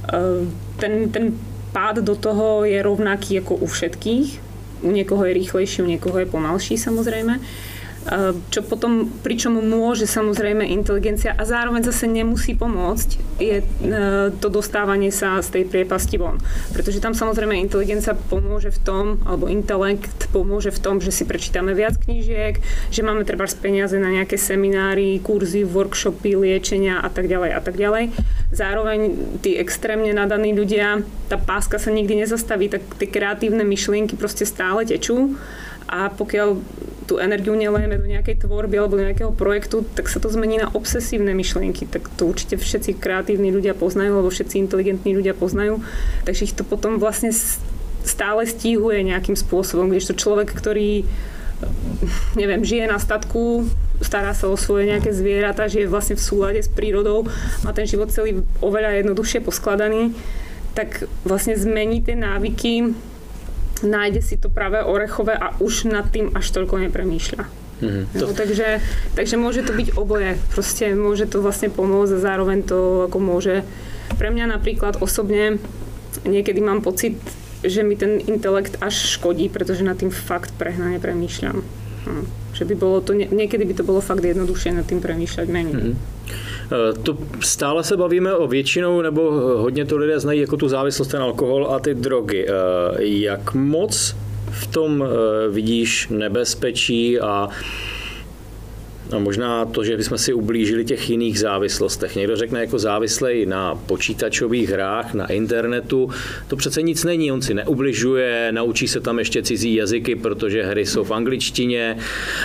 Um, 0.09 0.49
ten, 0.81 1.13
ten 1.13 1.37
pád 1.75 2.01
do 2.01 2.17
toho 2.17 2.65
je 2.65 2.81
rovnaký 2.81 3.43
ako 3.43 3.61
u 3.61 3.67
všetkých. 3.69 4.27
U 4.85 4.89
niekoho 4.93 5.25
je 5.25 5.37
rýchlejší, 5.37 5.81
u 5.81 5.89
niekoho 5.89 6.17
je 6.21 6.29
pomalší 6.29 6.77
samozrejme. 6.77 7.37
Ehm, 7.37 7.45
čo 8.47 8.63
potom, 8.63 9.11
pričom 9.19 9.59
môže 9.59 10.07
samozrejme 10.07 10.63
inteligencia 10.63 11.35
a 11.35 11.43
zároveň 11.43 11.83
zase 11.91 12.07
nemusí 12.07 12.55
pomôcť, 12.55 13.09
je 13.35 13.57
e, 13.59 13.65
to 14.39 14.47
dostávanie 14.47 15.11
sa 15.11 15.43
z 15.43 15.59
tej 15.59 15.63
priepasti 15.67 16.15
von. 16.15 16.39
Pretože 16.71 17.03
tam 17.03 17.11
samozrejme 17.11 17.59
inteligencia 17.59 18.15
pomôže 18.15 18.71
v 18.71 18.79
tom, 18.79 19.05
alebo 19.27 19.51
intelekt 19.51 20.31
pomôže 20.31 20.71
v 20.71 20.79
tom, 20.79 20.95
že 21.03 21.11
si 21.11 21.27
prečítame 21.27 21.75
viac 21.75 21.99
knížiek, 21.99 22.63
že 22.87 23.01
máme 23.03 23.27
treba 23.27 23.43
peniaze 23.59 23.99
na 23.99 24.07
nejaké 24.07 24.39
seminári, 24.39 25.19
kurzy, 25.19 25.67
workshopy, 25.67 26.39
liečenia 26.39 27.03
a 27.03 27.11
tak 27.11 27.27
ďalej 27.27 27.51
a 27.51 27.59
tak 27.59 27.75
ďalej. 27.75 28.15
Zároveň 28.55 28.99
tí 29.43 29.59
extrémne 29.59 30.15
nadaní 30.15 30.55
ľudia, 30.55 31.03
tá 31.27 31.35
páska 31.35 31.75
sa 31.75 31.91
nikdy 31.91 32.23
nezastaví, 32.23 32.71
tak 32.71 32.87
tie 32.95 33.11
kreatívne 33.11 33.67
myšlienky 33.67 34.15
proste 34.15 34.47
stále 34.47 34.87
tečú 34.87 35.35
a 35.87 36.11
pokiaľ 36.11 36.59
tú 37.07 37.17
energiu 37.23 37.55
nelejeme 37.55 37.95
do 37.95 38.05
nejakej 38.05 38.43
tvorby 38.43 38.75
alebo 38.75 38.99
do 38.99 39.07
nejakého 39.07 39.31
projektu, 39.31 39.87
tak 39.95 40.11
sa 40.11 40.19
to 40.19 40.27
zmení 40.27 40.59
na 40.59 40.67
obsesívne 40.75 41.31
myšlienky. 41.31 41.87
Tak 41.87 42.11
to 42.19 42.27
určite 42.27 42.59
všetci 42.59 42.99
kreatívni 42.99 43.49
ľudia 43.49 43.71
poznajú, 43.71 44.19
alebo 44.19 44.29
všetci 44.29 44.59
inteligentní 44.59 45.15
ľudia 45.15 45.31
poznajú. 45.31 45.79
Takže 46.27 46.51
ich 46.51 46.55
to 46.55 46.67
potom 46.67 46.99
vlastne 46.99 47.31
stále 48.03 48.43
stíhuje 48.43 49.07
nejakým 49.07 49.39
spôsobom, 49.39 49.87
kdežto 49.87 50.19
človek, 50.19 50.51
ktorý 50.51 51.07
neviem, 52.37 52.61
žije 52.61 52.85
na 52.85 53.01
statku, 53.01 53.65
stará 53.97 54.37
sa 54.37 54.45
o 54.45 54.53
svoje 54.53 54.93
nejaké 54.93 55.09
zvieratá, 55.09 55.65
žije 55.65 55.89
vlastne 55.89 56.13
v 56.13 56.21
súlade 56.21 56.61
s 56.61 56.69
prírodou, 56.69 57.25
má 57.65 57.73
ten 57.73 57.89
život 57.89 58.13
celý 58.13 58.45
oveľa 58.61 59.01
jednoduchšie 59.01 59.41
poskladaný, 59.41 60.13
tak 60.77 61.09
vlastne 61.25 61.57
zmení 61.57 62.05
tie 62.05 62.13
návyky 62.13 62.93
nájde 63.83 64.21
si 64.21 64.35
to 64.37 64.47
práve 64.47 64.79
orechové 64.81 65.35
a 65.35 65.53
už 65.59 65.89
nad 65.89 66.07
tým 66.09 66.33
až 66.33 66.53
toľko 66.53 66.87
nepremýšľa. 66.87 67.43
Mm-hmm. 67.77 68.17
No, 68.17 68.33
takže, 68.33 68.81
takže 69.13 69.37
môže 69.37 69.61
to 69.61 69.73
byť 69.73 69.93
oboje. 69.93 70.37
Proste 70.49 70.97
môže 70.97 71.29
to 71.29 71.45
vlastne 71.45 71.69
pomôcť 71.69 72.17
a 72.17 72.23
zároveň 72.23 72.65
to 72.65 73.05
ako 73.05 73.17
môže. 73.21 73.61
Pre 74.17 74.29
mňa 74.33 74.57
napríklad 74.57 74.97
osobne 74.97 75.61
niekedy 76.25 76.57
mám 76.57 76.81
pocit, 76.81 77.21
že 77.61 77.85
mi 77.85 77.93
ten 77.93 78.17
intelekt 78.17 78.81
až 78.81 79.17
škodí, 79.17 79.49
pretože 79.49 79.85
nad 79.85 79.97
tým 79.97 80.09
fakt 80.09 80.53
prehnane 80.57 80.97
premýšľam. 80.97 81.61
Hm. 82.07 82.25
Že 82.57 82.63
by 82.65 82.75
bolo 82.77 82.97
to, 83.05 83.13
niekedy 83.13 83.61
by 83.65 83.73
to 83.77 83.85
bolo 83.85 84.01
fakt 84.01 84.25
jednoduššie 84.25 84.73
nad 84.73 84.85
tým 84.89 84.97
premýšľať 84.97 85.47
menej. 85.49 85.73
Mm-hmm. 85.77 85.95
Eh, 86.71 86.93
to 87.03 87.17
stále 87.39 87.83
se 87.83 87.97
bavíme 87.97 88.33
o 88.33 88.47
většinou, 88.47 89.01
nebo 89.01 89.31
hodně 89.57 89.85
to 89.85 89.97
lidé 89.97 90.19
znají 90.19 90.41
jako 90.41 90.57
tu 90.57 90.67
závislost, 90.67 91.07
ten 91.07 91.21
alkohol 91.21 91.67
a 91.71 91.79
ty 91.79 91.95
drogy. 91.95 92.45
Eh, 92.47 92.51
jak 92.97 93.53
moc 93.53 94.15
v 94.51 94.67
tom 94.67 95.03
eh, 95.03 95.07
vidíš 95.49 96.07
nebezpečí 96.07 97.19
a 97.19 97.49
a 99.11 99.19
možná 99.19 99.65
to, 99.65 99.83
že 99.83 99.97
bychom 99.97 100.17
si 100.17 100.33
ublížili 100.33 100.85
těch 100.85 101.09
jiných 101.09 101.39
závislostech. 101.39 102.15
Někdo 102.15 102.35
řekne 102.35 102.59
jako 102.59 102.79
závislej 102.79 103.45
na 103.45 103.75
počítačových 103.75 104.69
hrách, 104.69 105.13
na 105.13 105.25
internetu. 105.27 106.09
To 106.47 106.55
přece 106.55 106.81
nic 106.81 107.03
není, 107.03 107.31
on 107.31 107.41
si 107.41 107.53
neubližuje, 107.53 108.51
naučí 108.51 108.87
se 108.87 108.99
tam 108.99 109.19
ještě 109.19 109.43
cizí 109.43 109.75
jazyky, 109.75 110.15
protože 110.15 110.63
hry 110.63 110.85
jsou 110.85 111.03
v 111.03 111.11
angličtině, 111.11 111.97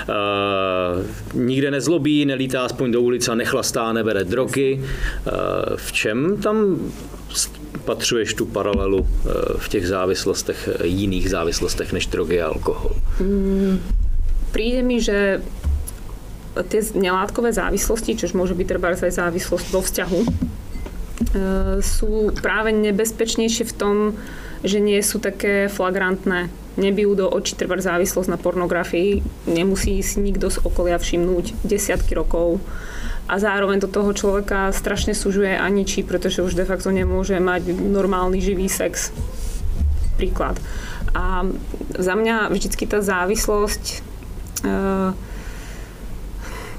uh, 0.08 1.42
nikde 1.42 1.70
nezlobí, 1.70 2.24
nelítá 2.24 2.64
aspoň 2.64 2.92
do 2.92 3.00
ulice 3.00 3.36
nechlastá, 3.36 3.92
nebere 3.92 4.24
drogy. 4.24 4.80
Uh, 4.80 5.32
v 5.76 5.92
čem 5.92 6.36
tam 6.42 6.78
patřuješ 7.84 8.34
tu 8.34 8.46
paralelu 8.46 8.98
uh, 8.98 9.32
v 9.56 9.68
těch 9.68 9.88
závislostech, 9.88 10.68
jiných 10.84 11.30
závislostech 11.30 11.92
než 11.92 12.06
drogy 12.06 12.42
a 12.42 12.46
alkohol? 12.46 12.92
Mm, 13.20 13.80
príde 14.52 14.82
mi, 14.82 15.00
že 15.00 15.42
tie 16.68 16.80
nelátkové 16.92 17.52
závislosti, 17.52 18.18
čo 18.18 18.36
môže 18.36 18.52
byť 18.52 18.66
treba 18.68 18.92
aj 18.92 19.12
závislosť 19.12 19.66
vo 19.72 19.80
vzťahu, 19.80 20.20
e, 20.20 20.28
sú 21.80 22.28
práve 22.36 22.76
nebezpečnejšie 22.76 23.64
v 23.72 23.76
tom, 23.76 23.96
že 24.62 24.78
nie 24.78 25.00
sú 25.00 25.18
také 25.18 25.72
flagrantné. 25.72 26.52
Nebijú 26.76 27.16
do 27.16 27.26
očí 27.28 27.56
trvá 27.56 27.76
závislosť 27.76 28.28
na 28.32 28.40
pornografii, 28.40 29.20
nemusí 29.48 30.00
si 30.00 30.20
nikto 30.20 30.48
z 30.48 30.60
okolia 30.64 30.96
všimnúť 30.96 31.64
desiatky 31.64 32.16
rokov 32.16 32.60
a 33.28 33.38
zároveň 33.38 33.80
do 33.80 33.88
toho 33.88 34.12
človeka 34.12 34.72
strašne 34.72 35.14
sužuje 35.16 35.56
a 35.56 35.66
ničí, 35.68 36.02
pretože 36.02 36.42
už 36.42 36.56
de 36.58 36.66
facto 36.66 36.90
nemôže 36.90 37.38
mať 37.38 37.70
normálny 37.76 38.40
živý 38.40 38.66
sex. 38.66 39.14
Príklad. 40.16 40.58
A 41.12 41.44
za 41.96 42.14
mňa 42.16 42.50
vždycky 42.50 42.88
tá 42.88 43.04
závislosť 43.04 43.82
uh, 44.64 45.12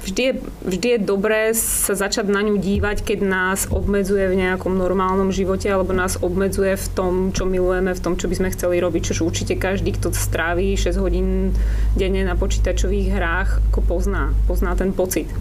vždy 0.03 0.21
je, 0.21 0.33
vždy 0.67 0.87
je 0.95 0.99
dobré 0.99 1.55
sa 1.55 1.95
začať 1.95 2.27
na 2.27 2.43
ňu 2.43 2.59
dívať, 2.59 3.01
keď 3.07 3.19
nás 3.23 3.59
obmedzuje 3.71 4.27
v 4.27 4.39
nejakom 4.43 4.75
normálnom 4.75 5.31
živote 5.31 5.71
alebo 5.71 5.95
nás 5.95 6.19
obmedzuje 6.19 6.75
v 6.75 6.87
tom, 6.91 7.13
čo 7.31 7.47
milujeme, 7.47 7.95
v 7.95 8.03
tom, 8.03 8.19
čo 8.19 8.27
by 8.27 8.35
sme 8.35 8.53
chceli 8.53 8.83
robiť, 8.83 9.01
čo 9.15 9.23
určite 9.23 9.55
každý, 9.55 9.95
kto 9.95 10.11
stráví 10.11 10.75
6 10.75 10.99
hodín 10.99 11.55
denne 11.95 12.27
na 12.27 12.35
počítačových 12.35 13.07
hrách, 13.15 13.49
ako 13.71 13.79
pozná, 13.87 14.35
pozná 14.45 14.75
ten 14.75 14.91
pocit. 14.91 15.31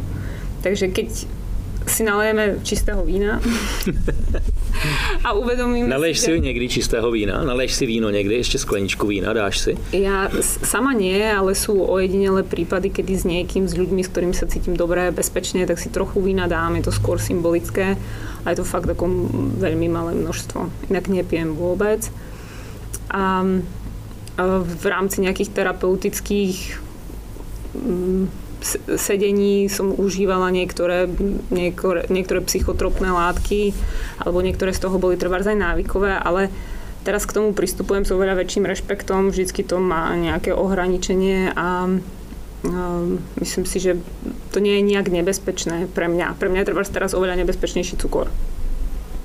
Takže 0.62 0.94
keď 0.94 1.26
si 2.02 2.10
nalejeme 2.10 2.58
čistého 2.66 3.04
vína 3.06 3.38
a 5.24 5.32
uvedomím 5.32 5.88
Naleješ 5.88 6.18
si, 6.18 6.26
že... 6.26 6.38
někdy 6.38 6.68
čistého 6.68 7.10
vína? 7.10 7.44
Naleješ 7.44 7.72
si 7.72 7.86
víno 7.86 8.10
někdy, 8.10 8.40
ešte 8.40 8.58
skleničku 8.58 9.06
vína, 9.06 9.30
dáš 9.32 9.58
si? 9.58 9.72
Ja 9.94 10.26
sama 10.66 10.90
nie, 10.98 11.22
ale 11.22 11.54
sú 11.54 11.78
ojedinelé 11.78 12.42
prípady, 12.42 12.90
kedy 12.90 13.12
s 13.14 13.22
niekým, 13.22 13.70
s 13.70 13.78
ľuďmi, 13.78 14.02
s 14.02 14.10
ktorými 14.10 14.34
sa 14.34 14.50
cítim 14.50 14.74
dobre, 14.74 15.14
bezpečne, 15.14 15.62
tak 15.62 15.78
si 15.78 15.94
trochu 15.94 16.18
vína 16.18 16.50
dám, 16.50 16.74
je 16.82 16.90
to 16.90 16.92
skôr 16.92 17.22
symbolické 17.22 17.94
a 18.42 18.46
je 18.50 18.58
to 18.58 18.66
fakt 18.66 18.90
ako 18.90 19.06
veľmi 19.62 19.86
malé 19.86 20.18
množstvo. 20.18 20.90
Inak 20.90 21.06
nepijem 21.06 21.54
vôbec. 21.54 22.10
A 23.14 23.46
v 24.66 24.84
rámci 24.90 25.22
nejakých 25.22 25.54
terapeutických 25.54 26.82
sedení 28.96 29.66
som 29.66 29.90
užívala 29.92 30.48
niektoré, 30.54 31.10
niektoré, 31.50 32.06
niektoré 32.08 32.40
psychotropné 32.46 33.10
látky, 33.10 33.74
alebo 34.22 34.40
niektoré 34.40 34.70
z 34.72 34.82
toho 34.86 34.96
boli 34.96 35.18
trvár 35.18 35.42
aj 35.42 35.58
návykové, 35.58 36.16
ale 36.16 36.48
teraz 37.02 37.26
k 37.26 37.34
tomu 37.34 37.50
pristupujem 37.52 38.06
s 38.06 38.14
oveľa 38.14 38.38
väčším 38.38 38.64
rešpektom, 38.64 39.34
vždycky 39.34 39.66
to 39.66 39.82
má 39.82 40.14
nejaké 40.14 40.54
ohraničenie 40.54 41.50
a 41.52 41.90
myslím 43.42 43.66
si, 43.66 43.78
že 43.82 43.98
to 44.54 44.62
nie 44.62 44.78
je 44.78 44.86
nejak 44.86 45.10
nebezpečné 45.10 45.90
pre 45.90 46.06
mňa. 46.06 46.38
Pre 46.38 46.46
mňa 46.46 46.62
je 46.62 46.68
trvár 46.70 46.86
teraz 46.86 47.10
oveľa 47.10 47.42
nebezpečnejší 47.42 47.98
cukor 47.98 48.30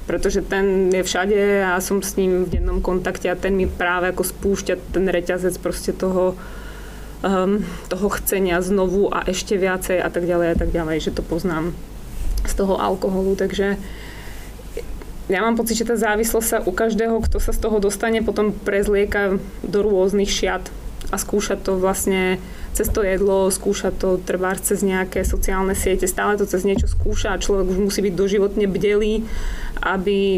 pretože 0.08 0.40
ten 0.42 0.88
je 0.88 1.04
všade 1.04 1.68
a 1.68 1.84
som 1.84 2.00
s 2.00 2.16
ním 2.16 2.48
v 2.48 2.58
dennom 2.58 2.80
kontakte 2.80 3.28
a 3.28 3.36
ten 3.36 3.60
mi 3.60 3.68
práve 3.68 4.16
ako 4.16 4.24
spúšťa 4.24 4.96
ten 4.96 5.04
reťazec 5.04 5.60
proste 5.60 5.92
toho, 5.92 6.40
um, 7.24 7.64
toho 7.90 8.08
chcenia 8.20 8.62
znovu 8.62 9.10
a 9.10 9.26
ešte 9.26 9.58
viacej 9.58 10.02
a 10.02 10.10
tak 10.10 10.26
ďalej 10.26 10.48
a 10.54 10.56
tak 10.58 10.70
ďalej, 10.74 10.98
že 11.10 11.16
to 11.16 11.24
poznám 11.26 11.74
z 12.46 12.54
toho 12.54 12.78
alkoholu, 12.80 13.36
takže 13.36 13.78
ja 15.28 15.44
mám 15.44 15.60
pocit, 15.60 15.76
že 15.76 15.88
tá 15.92 16.00
závislosť 16.00 16.48
sa 16.48 16.58
u 16.64 16.72
každého, 16.72 17.20
kto 17.20 17.44
sa 17.44 17.52
z 17.52 17.60
toho 17.60 17.84
dostane, 17.84 18.24
potom 18.24 18.56
prezlieka 18.56 19.36
do 19.60 19.80
rôznych 19.84 20.32
šiat 20.32 20.72
a 21.12 21.16
skúša 21.20 21.60
to 21.60 21.76
vlastne 21.76 22.40
cez 22.78 22.94
to 22.94 23.02
jedlo, 23.02 23.50
skúša 23.50 23.90
to 23.90 24.22
trvá 24.22 24.54
cez 24.54 24.86
nejaké 24.86 25.26
sociálne 25.26 25.74
siete, 25.74 26.06
stále 26.06 26.38
to 26.38 26.46
cez 26.46 26.62
niečo 26.62 26.86
skúša 26.86 27.34
a 27.34 27.42
človek 27.42 27.74
už 27.74 27.78
musí 27.90 28.06
byť 28.06 28.14
doživotne 28.14 28.70
bdelý, 28.70 29.26
aby, 29.82 30.38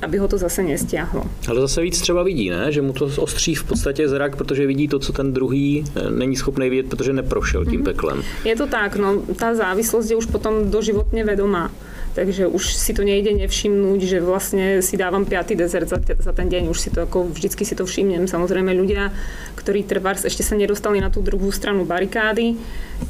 aby 0.00 0.16
ho 0.16 0.24
to 0.24 0.40
zase 0.40 0.64
nestiahlo. 0.64 1.28
Ale 1.44 1.60
zase 1.60 1.84
víc 1.84 2.00
třeba 2.00 2.22
vidí, 2.22 2.48
ne? 2.50 2.72
že 2.72 2.80
mu 2.82 2.92
to 2.92 3.04
ostří 3.20 3.54
v 3.54 3.64
podstatě 3.64 4.08
zrak, 4.08 4.36
protože 4.36 4.66
vidí 4.66 4.88
to, 4.88 4.98
co 4.98 5.12
ten 5.12 5.32
druhý 5.32 5.84
eh, 5.84 6.10
není 6.10 6.36
schopný 6.36 6.70
vidět, 6.70 6.86
protože 6.88 7.12
neprošel 7.12 7.64
tím 7.64 7.80
mm-hmm. 7.80 7.84
peklem. 7.84 8.22
Je 8.44 8.56
to 8.56 8.66
tak, 8.66 8.96
no 8.96 9.20
tá 9.36 9.52
závislosť 9.52 10.08
je 10.10 10.16
už 10.16 10.26
potom 10.32 10.70
doživotne 10.72 11.24
vedomá. 11.24 11.68
Takže 12.14 12.46
už 12.46 12.78
si 12.78 12.94
to 12.94 13.02
nejde 13.02 13.34
nevšimnúť, 13.34 14.00
že 14.06 14.18
vlastne 14.22 14.78
si 14.80 14.94
dávam 14.94 15.26
piatý 15.26 15.58
dezert 15.58 15.90
za, 15.90 15.98
za 15.98 16.32
ten 16.32 16.46
deň. 16.46 16.70
Už 16.70 16.78
si 16.78 16.90
to 16.94 17.02
ako 17.02 17.26
vždycky 17.26 17.66
si 17.66 17.74
to 17.74 17.82
všimnem. 17.82 18.30
Samozrejme 18.30 18.70
ľudia, 18.70 19.10
ktorí 19.58 19.82
trvars 19.82 20.22
ešte 20.22 20.46
sa 20.46 20.54
nedostali 20.54 21.02
na 21.02 21.10
tú 21.10 21.18
druhú 21.20 21.50
stranu 21.50 21.82
barikády, 21.82 22.54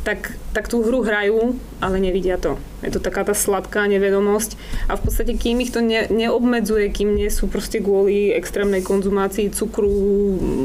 tak, 0.03 0.33
tak 0.57 0.73
tú 0.73 0.81
hru 0.81 1.05
hrajú, 1.05 1.57
ale 1.85 2.01
nevidia 2.01 2.41
to. 2.41 2.57
Je 2.85 2.93
to 2.93 3.01
taká 3.01 3.25
tá 3.25 3.33
sladká 3.33 3.89
nevedomosť 3.89 4.61
a 4.89 5.01
v 5.01 5.09
podstate 5.09 5.33
kým 5.41 5.61
ich 5.65 5.73
to 5.73 5.81
ne, 5.81 6.05
neobmedzuje, 6.13 6.93
kým 6.93 7.17
nie 7.17 7.33
sú 7.33 7.49
proste 7.49 7.81
kvôli 7.81 8.29
extrémnej 8.33 8.85
konzumácii 8.85 9.49
cukru 9.57 9.89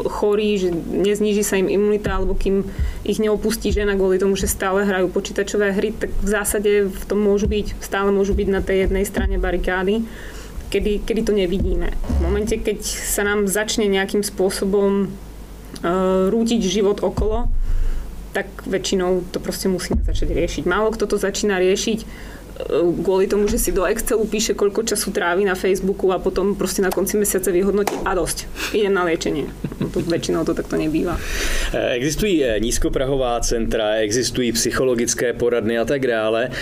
chorí, 0.03 0.59
že 0.59 0.75
nezníži 0.75 1.47
sa 1.47 1.55
im 1.55 1.71
imunita 1.71 2.19
alebo 2.19 2.35
kým 2.35 2.67
ich 3.07 3.23
neopustí 3.23 3.71
žena 3.71 3.95
kvôli 3.95 4.19
tomu, 4.19 4.35
že 4.35 4.51
stále 4.51 4.83
hrajú 4.83 5.07
počítačové 5.07 5.71
hry, 5.71 5.95
tak 5.95 6.11
v 6.19 6.27
zásade 6.27 6.71
v 6.91 7.03
tom 7.07 7.23
môžu 7.23 7.47
byť, 7.47 7.79
stále 7.79 8.11
môžu 8.11 8.28
byť 8.33 8.47
na 8.49 8.61
tej 8.61 8.87
jednej 8.87 9.05
strane 9.05 9.35
barikády 9.37 10.05
kedy, 10.69 11.01
kedy 11.05 11.21
to 11.25 11.33
nevidíme. 11.33 11.89
V 11.89 12.19
momente, 12.21 12.55
keď 12.55 12.79
sa 12.85 13.25
nám 13.25 13.49
začne 13.49 13.89
nejakým 13.89 14.21
spôsobom 14.21 15.09
uh, 15.09 16.29
rútiť 16.29 16.61
život 16.61 17.01
okolo, 17.01 17.49
tak 18.29 18.45
väčšinou 18.69 19.25
to 19.33 19.41
proste 19.41 19.65
musíme 19.65 20.05
začať 20.05 20.29
riešiť. 20.37 20.63
Málo 20.69 20.93
kto 20.93 21.09
to 21.09 21.17
začína 21.17 21.57
riešiť 21.57 21.99
e, 22.05 22.07
kvôli 23.01 23.25
tomu, 23.25 23.49
že 23.49 23.57
si 23.57 23.73
do 23.73 23.89
Excelu 23.89 24.21
píše, 24.21 24.53
koľko 24.53 24.85
času 24.85 25.09
trávi 25.09 25.49
na 25.49 25.57
Facebooku 25.57 26.13
a 26.13 26.21
potom 26.21 26.53
proste 26.53 26.85
na 26.85 26.93
konci 26.93 27.17
mesiace 27.17 27.49
vyhodnotí 27.49 27.97
a 28.05 28.13
dosť. 28.13 28.45
Idem 28.77 28.93
na 28.93 29.01
liečenie. 29.09 29.49
No 29.81 29.89
to 29.89 30.05
väčšinou 30.05 30.45
to 30.45 30.53
takto 30.53 30.77
nebýva. 30.77 31.17
E, 31.73 31.97
existují 31.97 32.45
e, 32.45 32.61
nízkoprahová 32.61 33.41
centra, 33.41 33.97
existují 34.05 34.53
psychologické 34.53 35.33
poradny 35.33 35.81
a 35.81 35.85
tak 35.89 36.05
dále. 36.05 36.53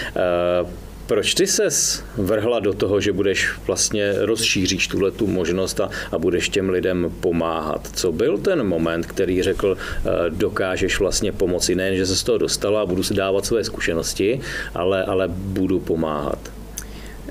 Proč 1.07 1.33
ty 1.33 1.47
ses 1.47 2.03
vrhla 2.17 2.59
do 2.59 2.73
toho, 2.73 3.01
že 3.01 3.13
budeš 3.13 3.49
vlastně 3.67 4.13
rozšíříš 4.17 4.87
tuhle 4.87 5.11
tu 5.11 5.27
možnost 5.27 5.79
a, 5.79 5.89
a 6.11 6.17
budeš 6.17 6.49
těm 6.49 6.69
lidem 6.69 7.11
pomáhat? 7.19 7.87
Co 7.93 8.11
byl 8.11 8.37
ten 8.37 8.67
moment, 8.67 9.05
který 9.05 9.43
řekl, 9.43 9.77
eh, 9.79 10.09
dokážeš 10.29 10.99
vlastně 10.99 11.31
pomoci? 11.31 11.75
Nejen, 11.75 11.95
že 11.95 12.05
se 12.05 12.15
z 12.15 12.23
toho 12.23 12.37
dostala 12.37 12.81
a 12.81 12.85
budu 12.85 13.03
si 13.03 13.13
dávat 13.13 13.45
své 13.45 13.63
zkušenosti, 13.63 14.39
ale, 14.75 15.03
ale 15.03 15.27
budu 15.27 15.79
pomáhat. 15.79 16.39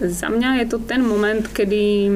Za 0.01 0.29
mňa 0.29 0.55
je 0.55 0.67
to 0.67 0.79
ten 0.79 1.05
moment, 1.05 1.49
kedy 1.49 2.13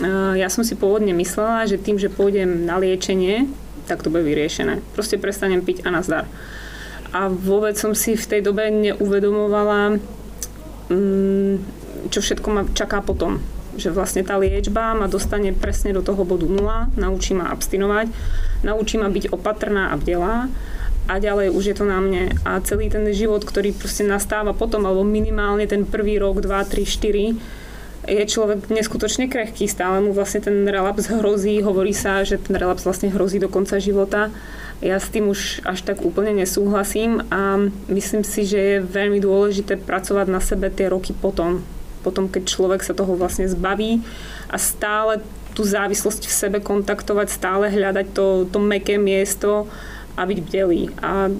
eh, 0.00 0.32
ja 0.40 0.48
som 0.48 0.64
si 0.64 0.72
pôvodne 0.72 1.12
myslela, 1.12 1.68
že 1.68 1.80
tým, 1.80 2.00
že 2.00 2.12
pôjdem 2.12 2.64
na 2.64 2.80
liečenie, 2.80 3.48
tak 3.84 4.00
to 4.00 4.08
bude 4.08 4.24
vyriešené. 4.24 4.80
Proste 4.96 5.20
prestanem 5.20 5.60
piť 5.60 5.84
a 5.84 5.92
nazdar. 5.92 6.24
A 7.12 7.28
vôbec 7.28 7.76
som 7.76 7.92
si 7.92 8.16
v 8.16 8.28
tej 8.28 8.40
dobe 8.40 8.68
neuvedomovala, 8.72 10.00
čo 12.10 12.18
všetko 12.20 12.48
ma 12.50 12.62
čaká 12.72 13.00
potom. 13.00 13.40
Že 13.74 13.90
vlastne 13.90 14.22
tá 14.22 14.38
liečba 14.38 14.94
ma 14.94 15.10
dostane 15.10 15.50
presne 15.50 15.90
do 15.90 16.04
toho 16.04 16.22
bodu 16.22 16.46
nula, 16.46 16.86
naučí 16.94 17.34
ma 17.34 17.50
abstinovať, 17.50 18.06
naučí 18.62 19.00
ma 19.00 19.10
byť 19.10 19.34
opatrná 19.34 19.90
a 19.90 19.98
bdelá 19.98 20.46
a 21.04 21.20
ďalej 21.20 21.52
už 21.52 21.64
je 21.72 21.76
to 21.76 21.84
na 21.84 22.00
mne. 22.00 22.32
A 22.48 22.62
celý 22.64 22.88
ten 22.88 23.04
život, 23.12 23.44
ktorý 23.44 23.76
proste 23.76 24.08
nastáva 24.08 24.56
potom, 24.56 24.88
alebo 24.88 25.04
minimálne 25.04 25.68
ten 25.68 25.84
prvý 25.84 26.16
rok, 26.16 26.40
2, 26.40 26.48
3, 26.48 26.80
4, 26.80 27.63
je 28.04 28.24
človek 28.28 28.68
neskutočne 28.68 29.26
krehký, 29.26 29.68
stále 29.68 30.00
mu 30.04 30.12
vlastne 30.12 30.44
ten 30.44 30.64
relaps 30.68 31.08
hrozí, 31.08 31.60
hovorí 31.64 31.96
sa, 31.96 32.24
že 32.24 32.36
ten 32.40 32.56
relaps 32.56 32.84
vlastne 32.84 33.08
hrozí 33.08 33.40
do 33.40 33.48
konca 33.48 33.80
života 33.80 34.32
ja 34.84 35.00
s 35.00 35.08
tým 35.08 35.32
už 35.32 35.64
až 35.64 35.80
tak 35.86 36.02
úplne 36.02 36.34
nesúhlasím 36.34 37.24
a 37.32 37.56
myslím 37.88 38.20
si, 38.20 38.44
že 38.44 38.58
je 38.58 38.84
veľmi 38.84 39.16
dôležité 39.22 39.80
pracovať 39.80 40.26
na 40.28 40.44
sebe 40.44 40.68
tie 40.68 40.92
roky 40.92 41.16
potom. 41.16 41.64
Potom, 42.04 42.28
keď 42.28 42.44
človek 42.44 42.84
sa 42.84 42.92
toho 42.92 43.16
vlastne 43.16 43.48
zbaví 43.48 44.04
a 44.52 44.60
stále 44.60 45.24
tú 45.56 45.64
závislosť 45.64 46.28
v 46.28 46.34
sebe 46.34 46.58
kontaktovať, 46.60 47.32
stále 47.32 47.72
hľadať 47.72 48.06
to, 48.12 48.44
to 48.50 48.58
meké 48.60 49.00
miesto 49.00 49.70
a 50.18 50.28
byť 50.28 50.38
bdelý. 50.42 50.92
A 51.00 51.30
e, 51.30 51.32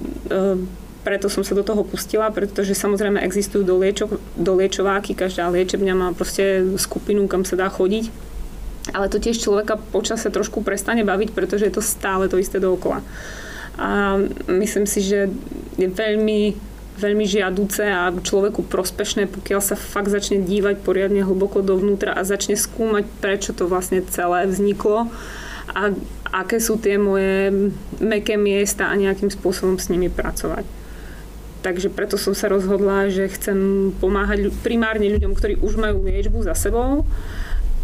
preto 1.05 1.29
som 1.29 1.45
sa 1.45 1.53
do 1.53 1.63
toho 1.63 1.85
pustila, 1.85 2.33
pretože 2.33 2.73
samozrejme 2.73 3.21
existujú 3.21 3.63
doliečo, 3.63 4.09
doliečováky, 4.41 5.13
každá 5.13 5.53
liečebňa 5.53 5.95
má 5.95 6.09
proste 6.17 6.65
skupinu, 6.81 7.29
kam 7.29 7.45
sa 7.45 7.61
dá 7.61 7.69
chodiť 7.69 8.35
ale 8.93 9.09
to 9.09 9.17
tiež 9.17 9.41
človeka 9.41 9.81
počase 9.81 10.29
trošku 10.29 10.61
prestane 10.61 11.07
baviť, 11.07 11.33
pretože 11.33 11.65
je 11.65 11.73
to 11.73 11.81
stále 11.81 12.29
to 12.29 12.37
isté 12.37 12.61
dookola. 12.61 13.01
A 13.81 14.21
myslím 14.45 14.85
si, 14.85 15.01
že 15.01 15.33
je 15.81 15.89
veľmi 15.89 16.53
veľmi 16.95 17.27
žiaduce 17.27 17.83
a 17.91 18.15
človeku 18.15 18.71
prospešné, 18.71 19.27
pokiaľ 19.27 19.59
sa 19.59 19.75
fakt 19.75 20.15
začne 20.15 20.47
dívať 20.47 20.79
poriadne 20.79 21.27
hlboko 21.27 21.59
dovnútra 21.59 22.15
a 22.15 22.23
začne 22.23 22.55
skúmať, 22.55 23.03
prečo 23.19 23.51
to 23.51 23.67
vlastne 23.67 23.99
celé 24.15 24.47
vzniklo 24.47 25.11
a 25.75 25.91
aké 26.31 26.63
sú 26.63 26.79
tie 26.79 26.95
moje 26.95 27.51
meké 27.99 28.39
miesta 28.39 28.87
a 28.87 28.95
nejakým 28.95 29.27
spôsobom 29.27 29.75
s 29.75 29.91
nimi 29.91 30.07
pracovať. 30.07 30.84
Takže 31.65 31.89
preto 31.89 32.21
som 32.21 32.37
sa 32.37 32.53
rozhodla, 32.53 33.09
že 33.09 33.25
chcem 33.33 33.89
pomáhať 33.97 34.53
primárne 34.61 35.09
ľuďom, 35.09 35.33
ktorí 35.33 35.57
už 35.65 35.81
majú 35.81 36.05
liečbu 36.05 36.45
za 36.45 36.53
sebou 36.53 37.09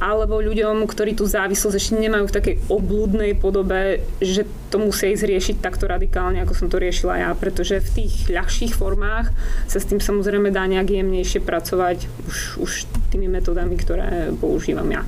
alebo 0.01 0.41
ľuďom, 0.41 0.89
ktorí 0.89 1.13
tú 1.13 1.29
závislosť 1.29 1.77
ešte 1.77 2.01
nemajú 2.01 2.25
v 2.25 2.37
takej 2.41 2.57
oblúdnej 2.73 3.37
podobe, 3.37 4.01
že 4.21 4.49
to 4.73 4.81
musia 4.81 5.13
ísť 5.13 5.29
riešiť 5.29 5.57
takto 5.61 5.85
radikálne, 5.85 6.41
ako 6.41 6.57
som 6.57 6.69
to 6.73 6.81
riešila 6.81 7.21
ja, 7.21 7.31
pretože 7.37 7.85
v 7.85 8.05
tých 8.05 8.33
ľahších 8.33 8.73
formách 8.73 9.29
sa 9.69 9.77
s 9.77 9.89
tým 9.89 10.01
samozrejme 10.01 10.49
dá 10.49 10.65
nejak 10.65 10.89
jemnejšie 10.89 11.45
pracovať 11.45 12.09
už, 12.33 12.37
už 12.65 12.71
tými 13.13 13.29
metodami, 13.29 13.77
ktoré 13.77 14.33
používam 14.41 14.89
ja. 14.89 15.05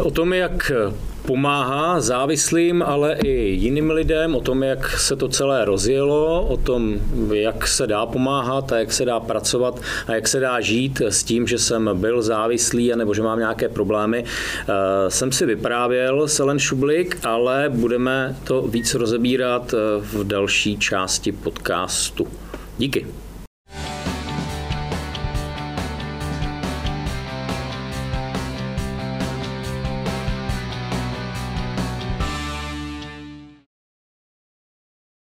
O 0.00 0.08
tom, 0.08 0.32
jak 0.32 0.72
pomáhá 1.30 2.00
závislým, 2.00 2.82
ale 2.82 3.16
i 3.24 3.30
jiným 3.54 3.90
lidem, 3.90 4.34
o 4.34 4.40
tom, 4.40 4.62
jak 4.62 4.98
se 4.98 5.16
to 5.16 5.28
celé 5.28 5.64
rozjelo, 5.64 6.46
o 6.46 6.56
tom, 6.56 6.98
jak 7.32 7.68
se 7.68 7.86
dá 7.86 8.06
pomáhat 8.06 8.72
a 8.72 8.78
jak 8.78 8.92
se 8.92 9.04
dá 9.04 9.20
pracovat 9.20 9.80
a 10.06 10.14
jak 10.14 10.28
se 10.28 10.40
dá 10.40 10.60
žít 10.60 11.00
s 11.00 11.22
tím, 11.22 11.46
že 11.46 11.58
jsem 11.58 11.90
byl 11.94 12.22
závislý 12.22 12.92
nebo 12.96 13.14
že 13.14 13.22
mám 13.22 13.38
nějaké 13.38 13.68
problémy, 13.68 14.24
eh, 14.24 15.10
jsem 15.10 15.32
si 15.32 15.46
vyprávěl 15.46 16.28
Selen 16.28 16.58
Šublik, 16.58 17.18
ale 17.22 17.68
budeme 17.68 18.36
to 18.44 18.62
víc 18.62 18.94
rozebírat 18.94 19.74
eh, 19.74 19.76
v 20.00 20.24
další 20.24 20.78
části 20.78 21.32
podcastu. 21.32 22.26
Díky. 22.78 23.19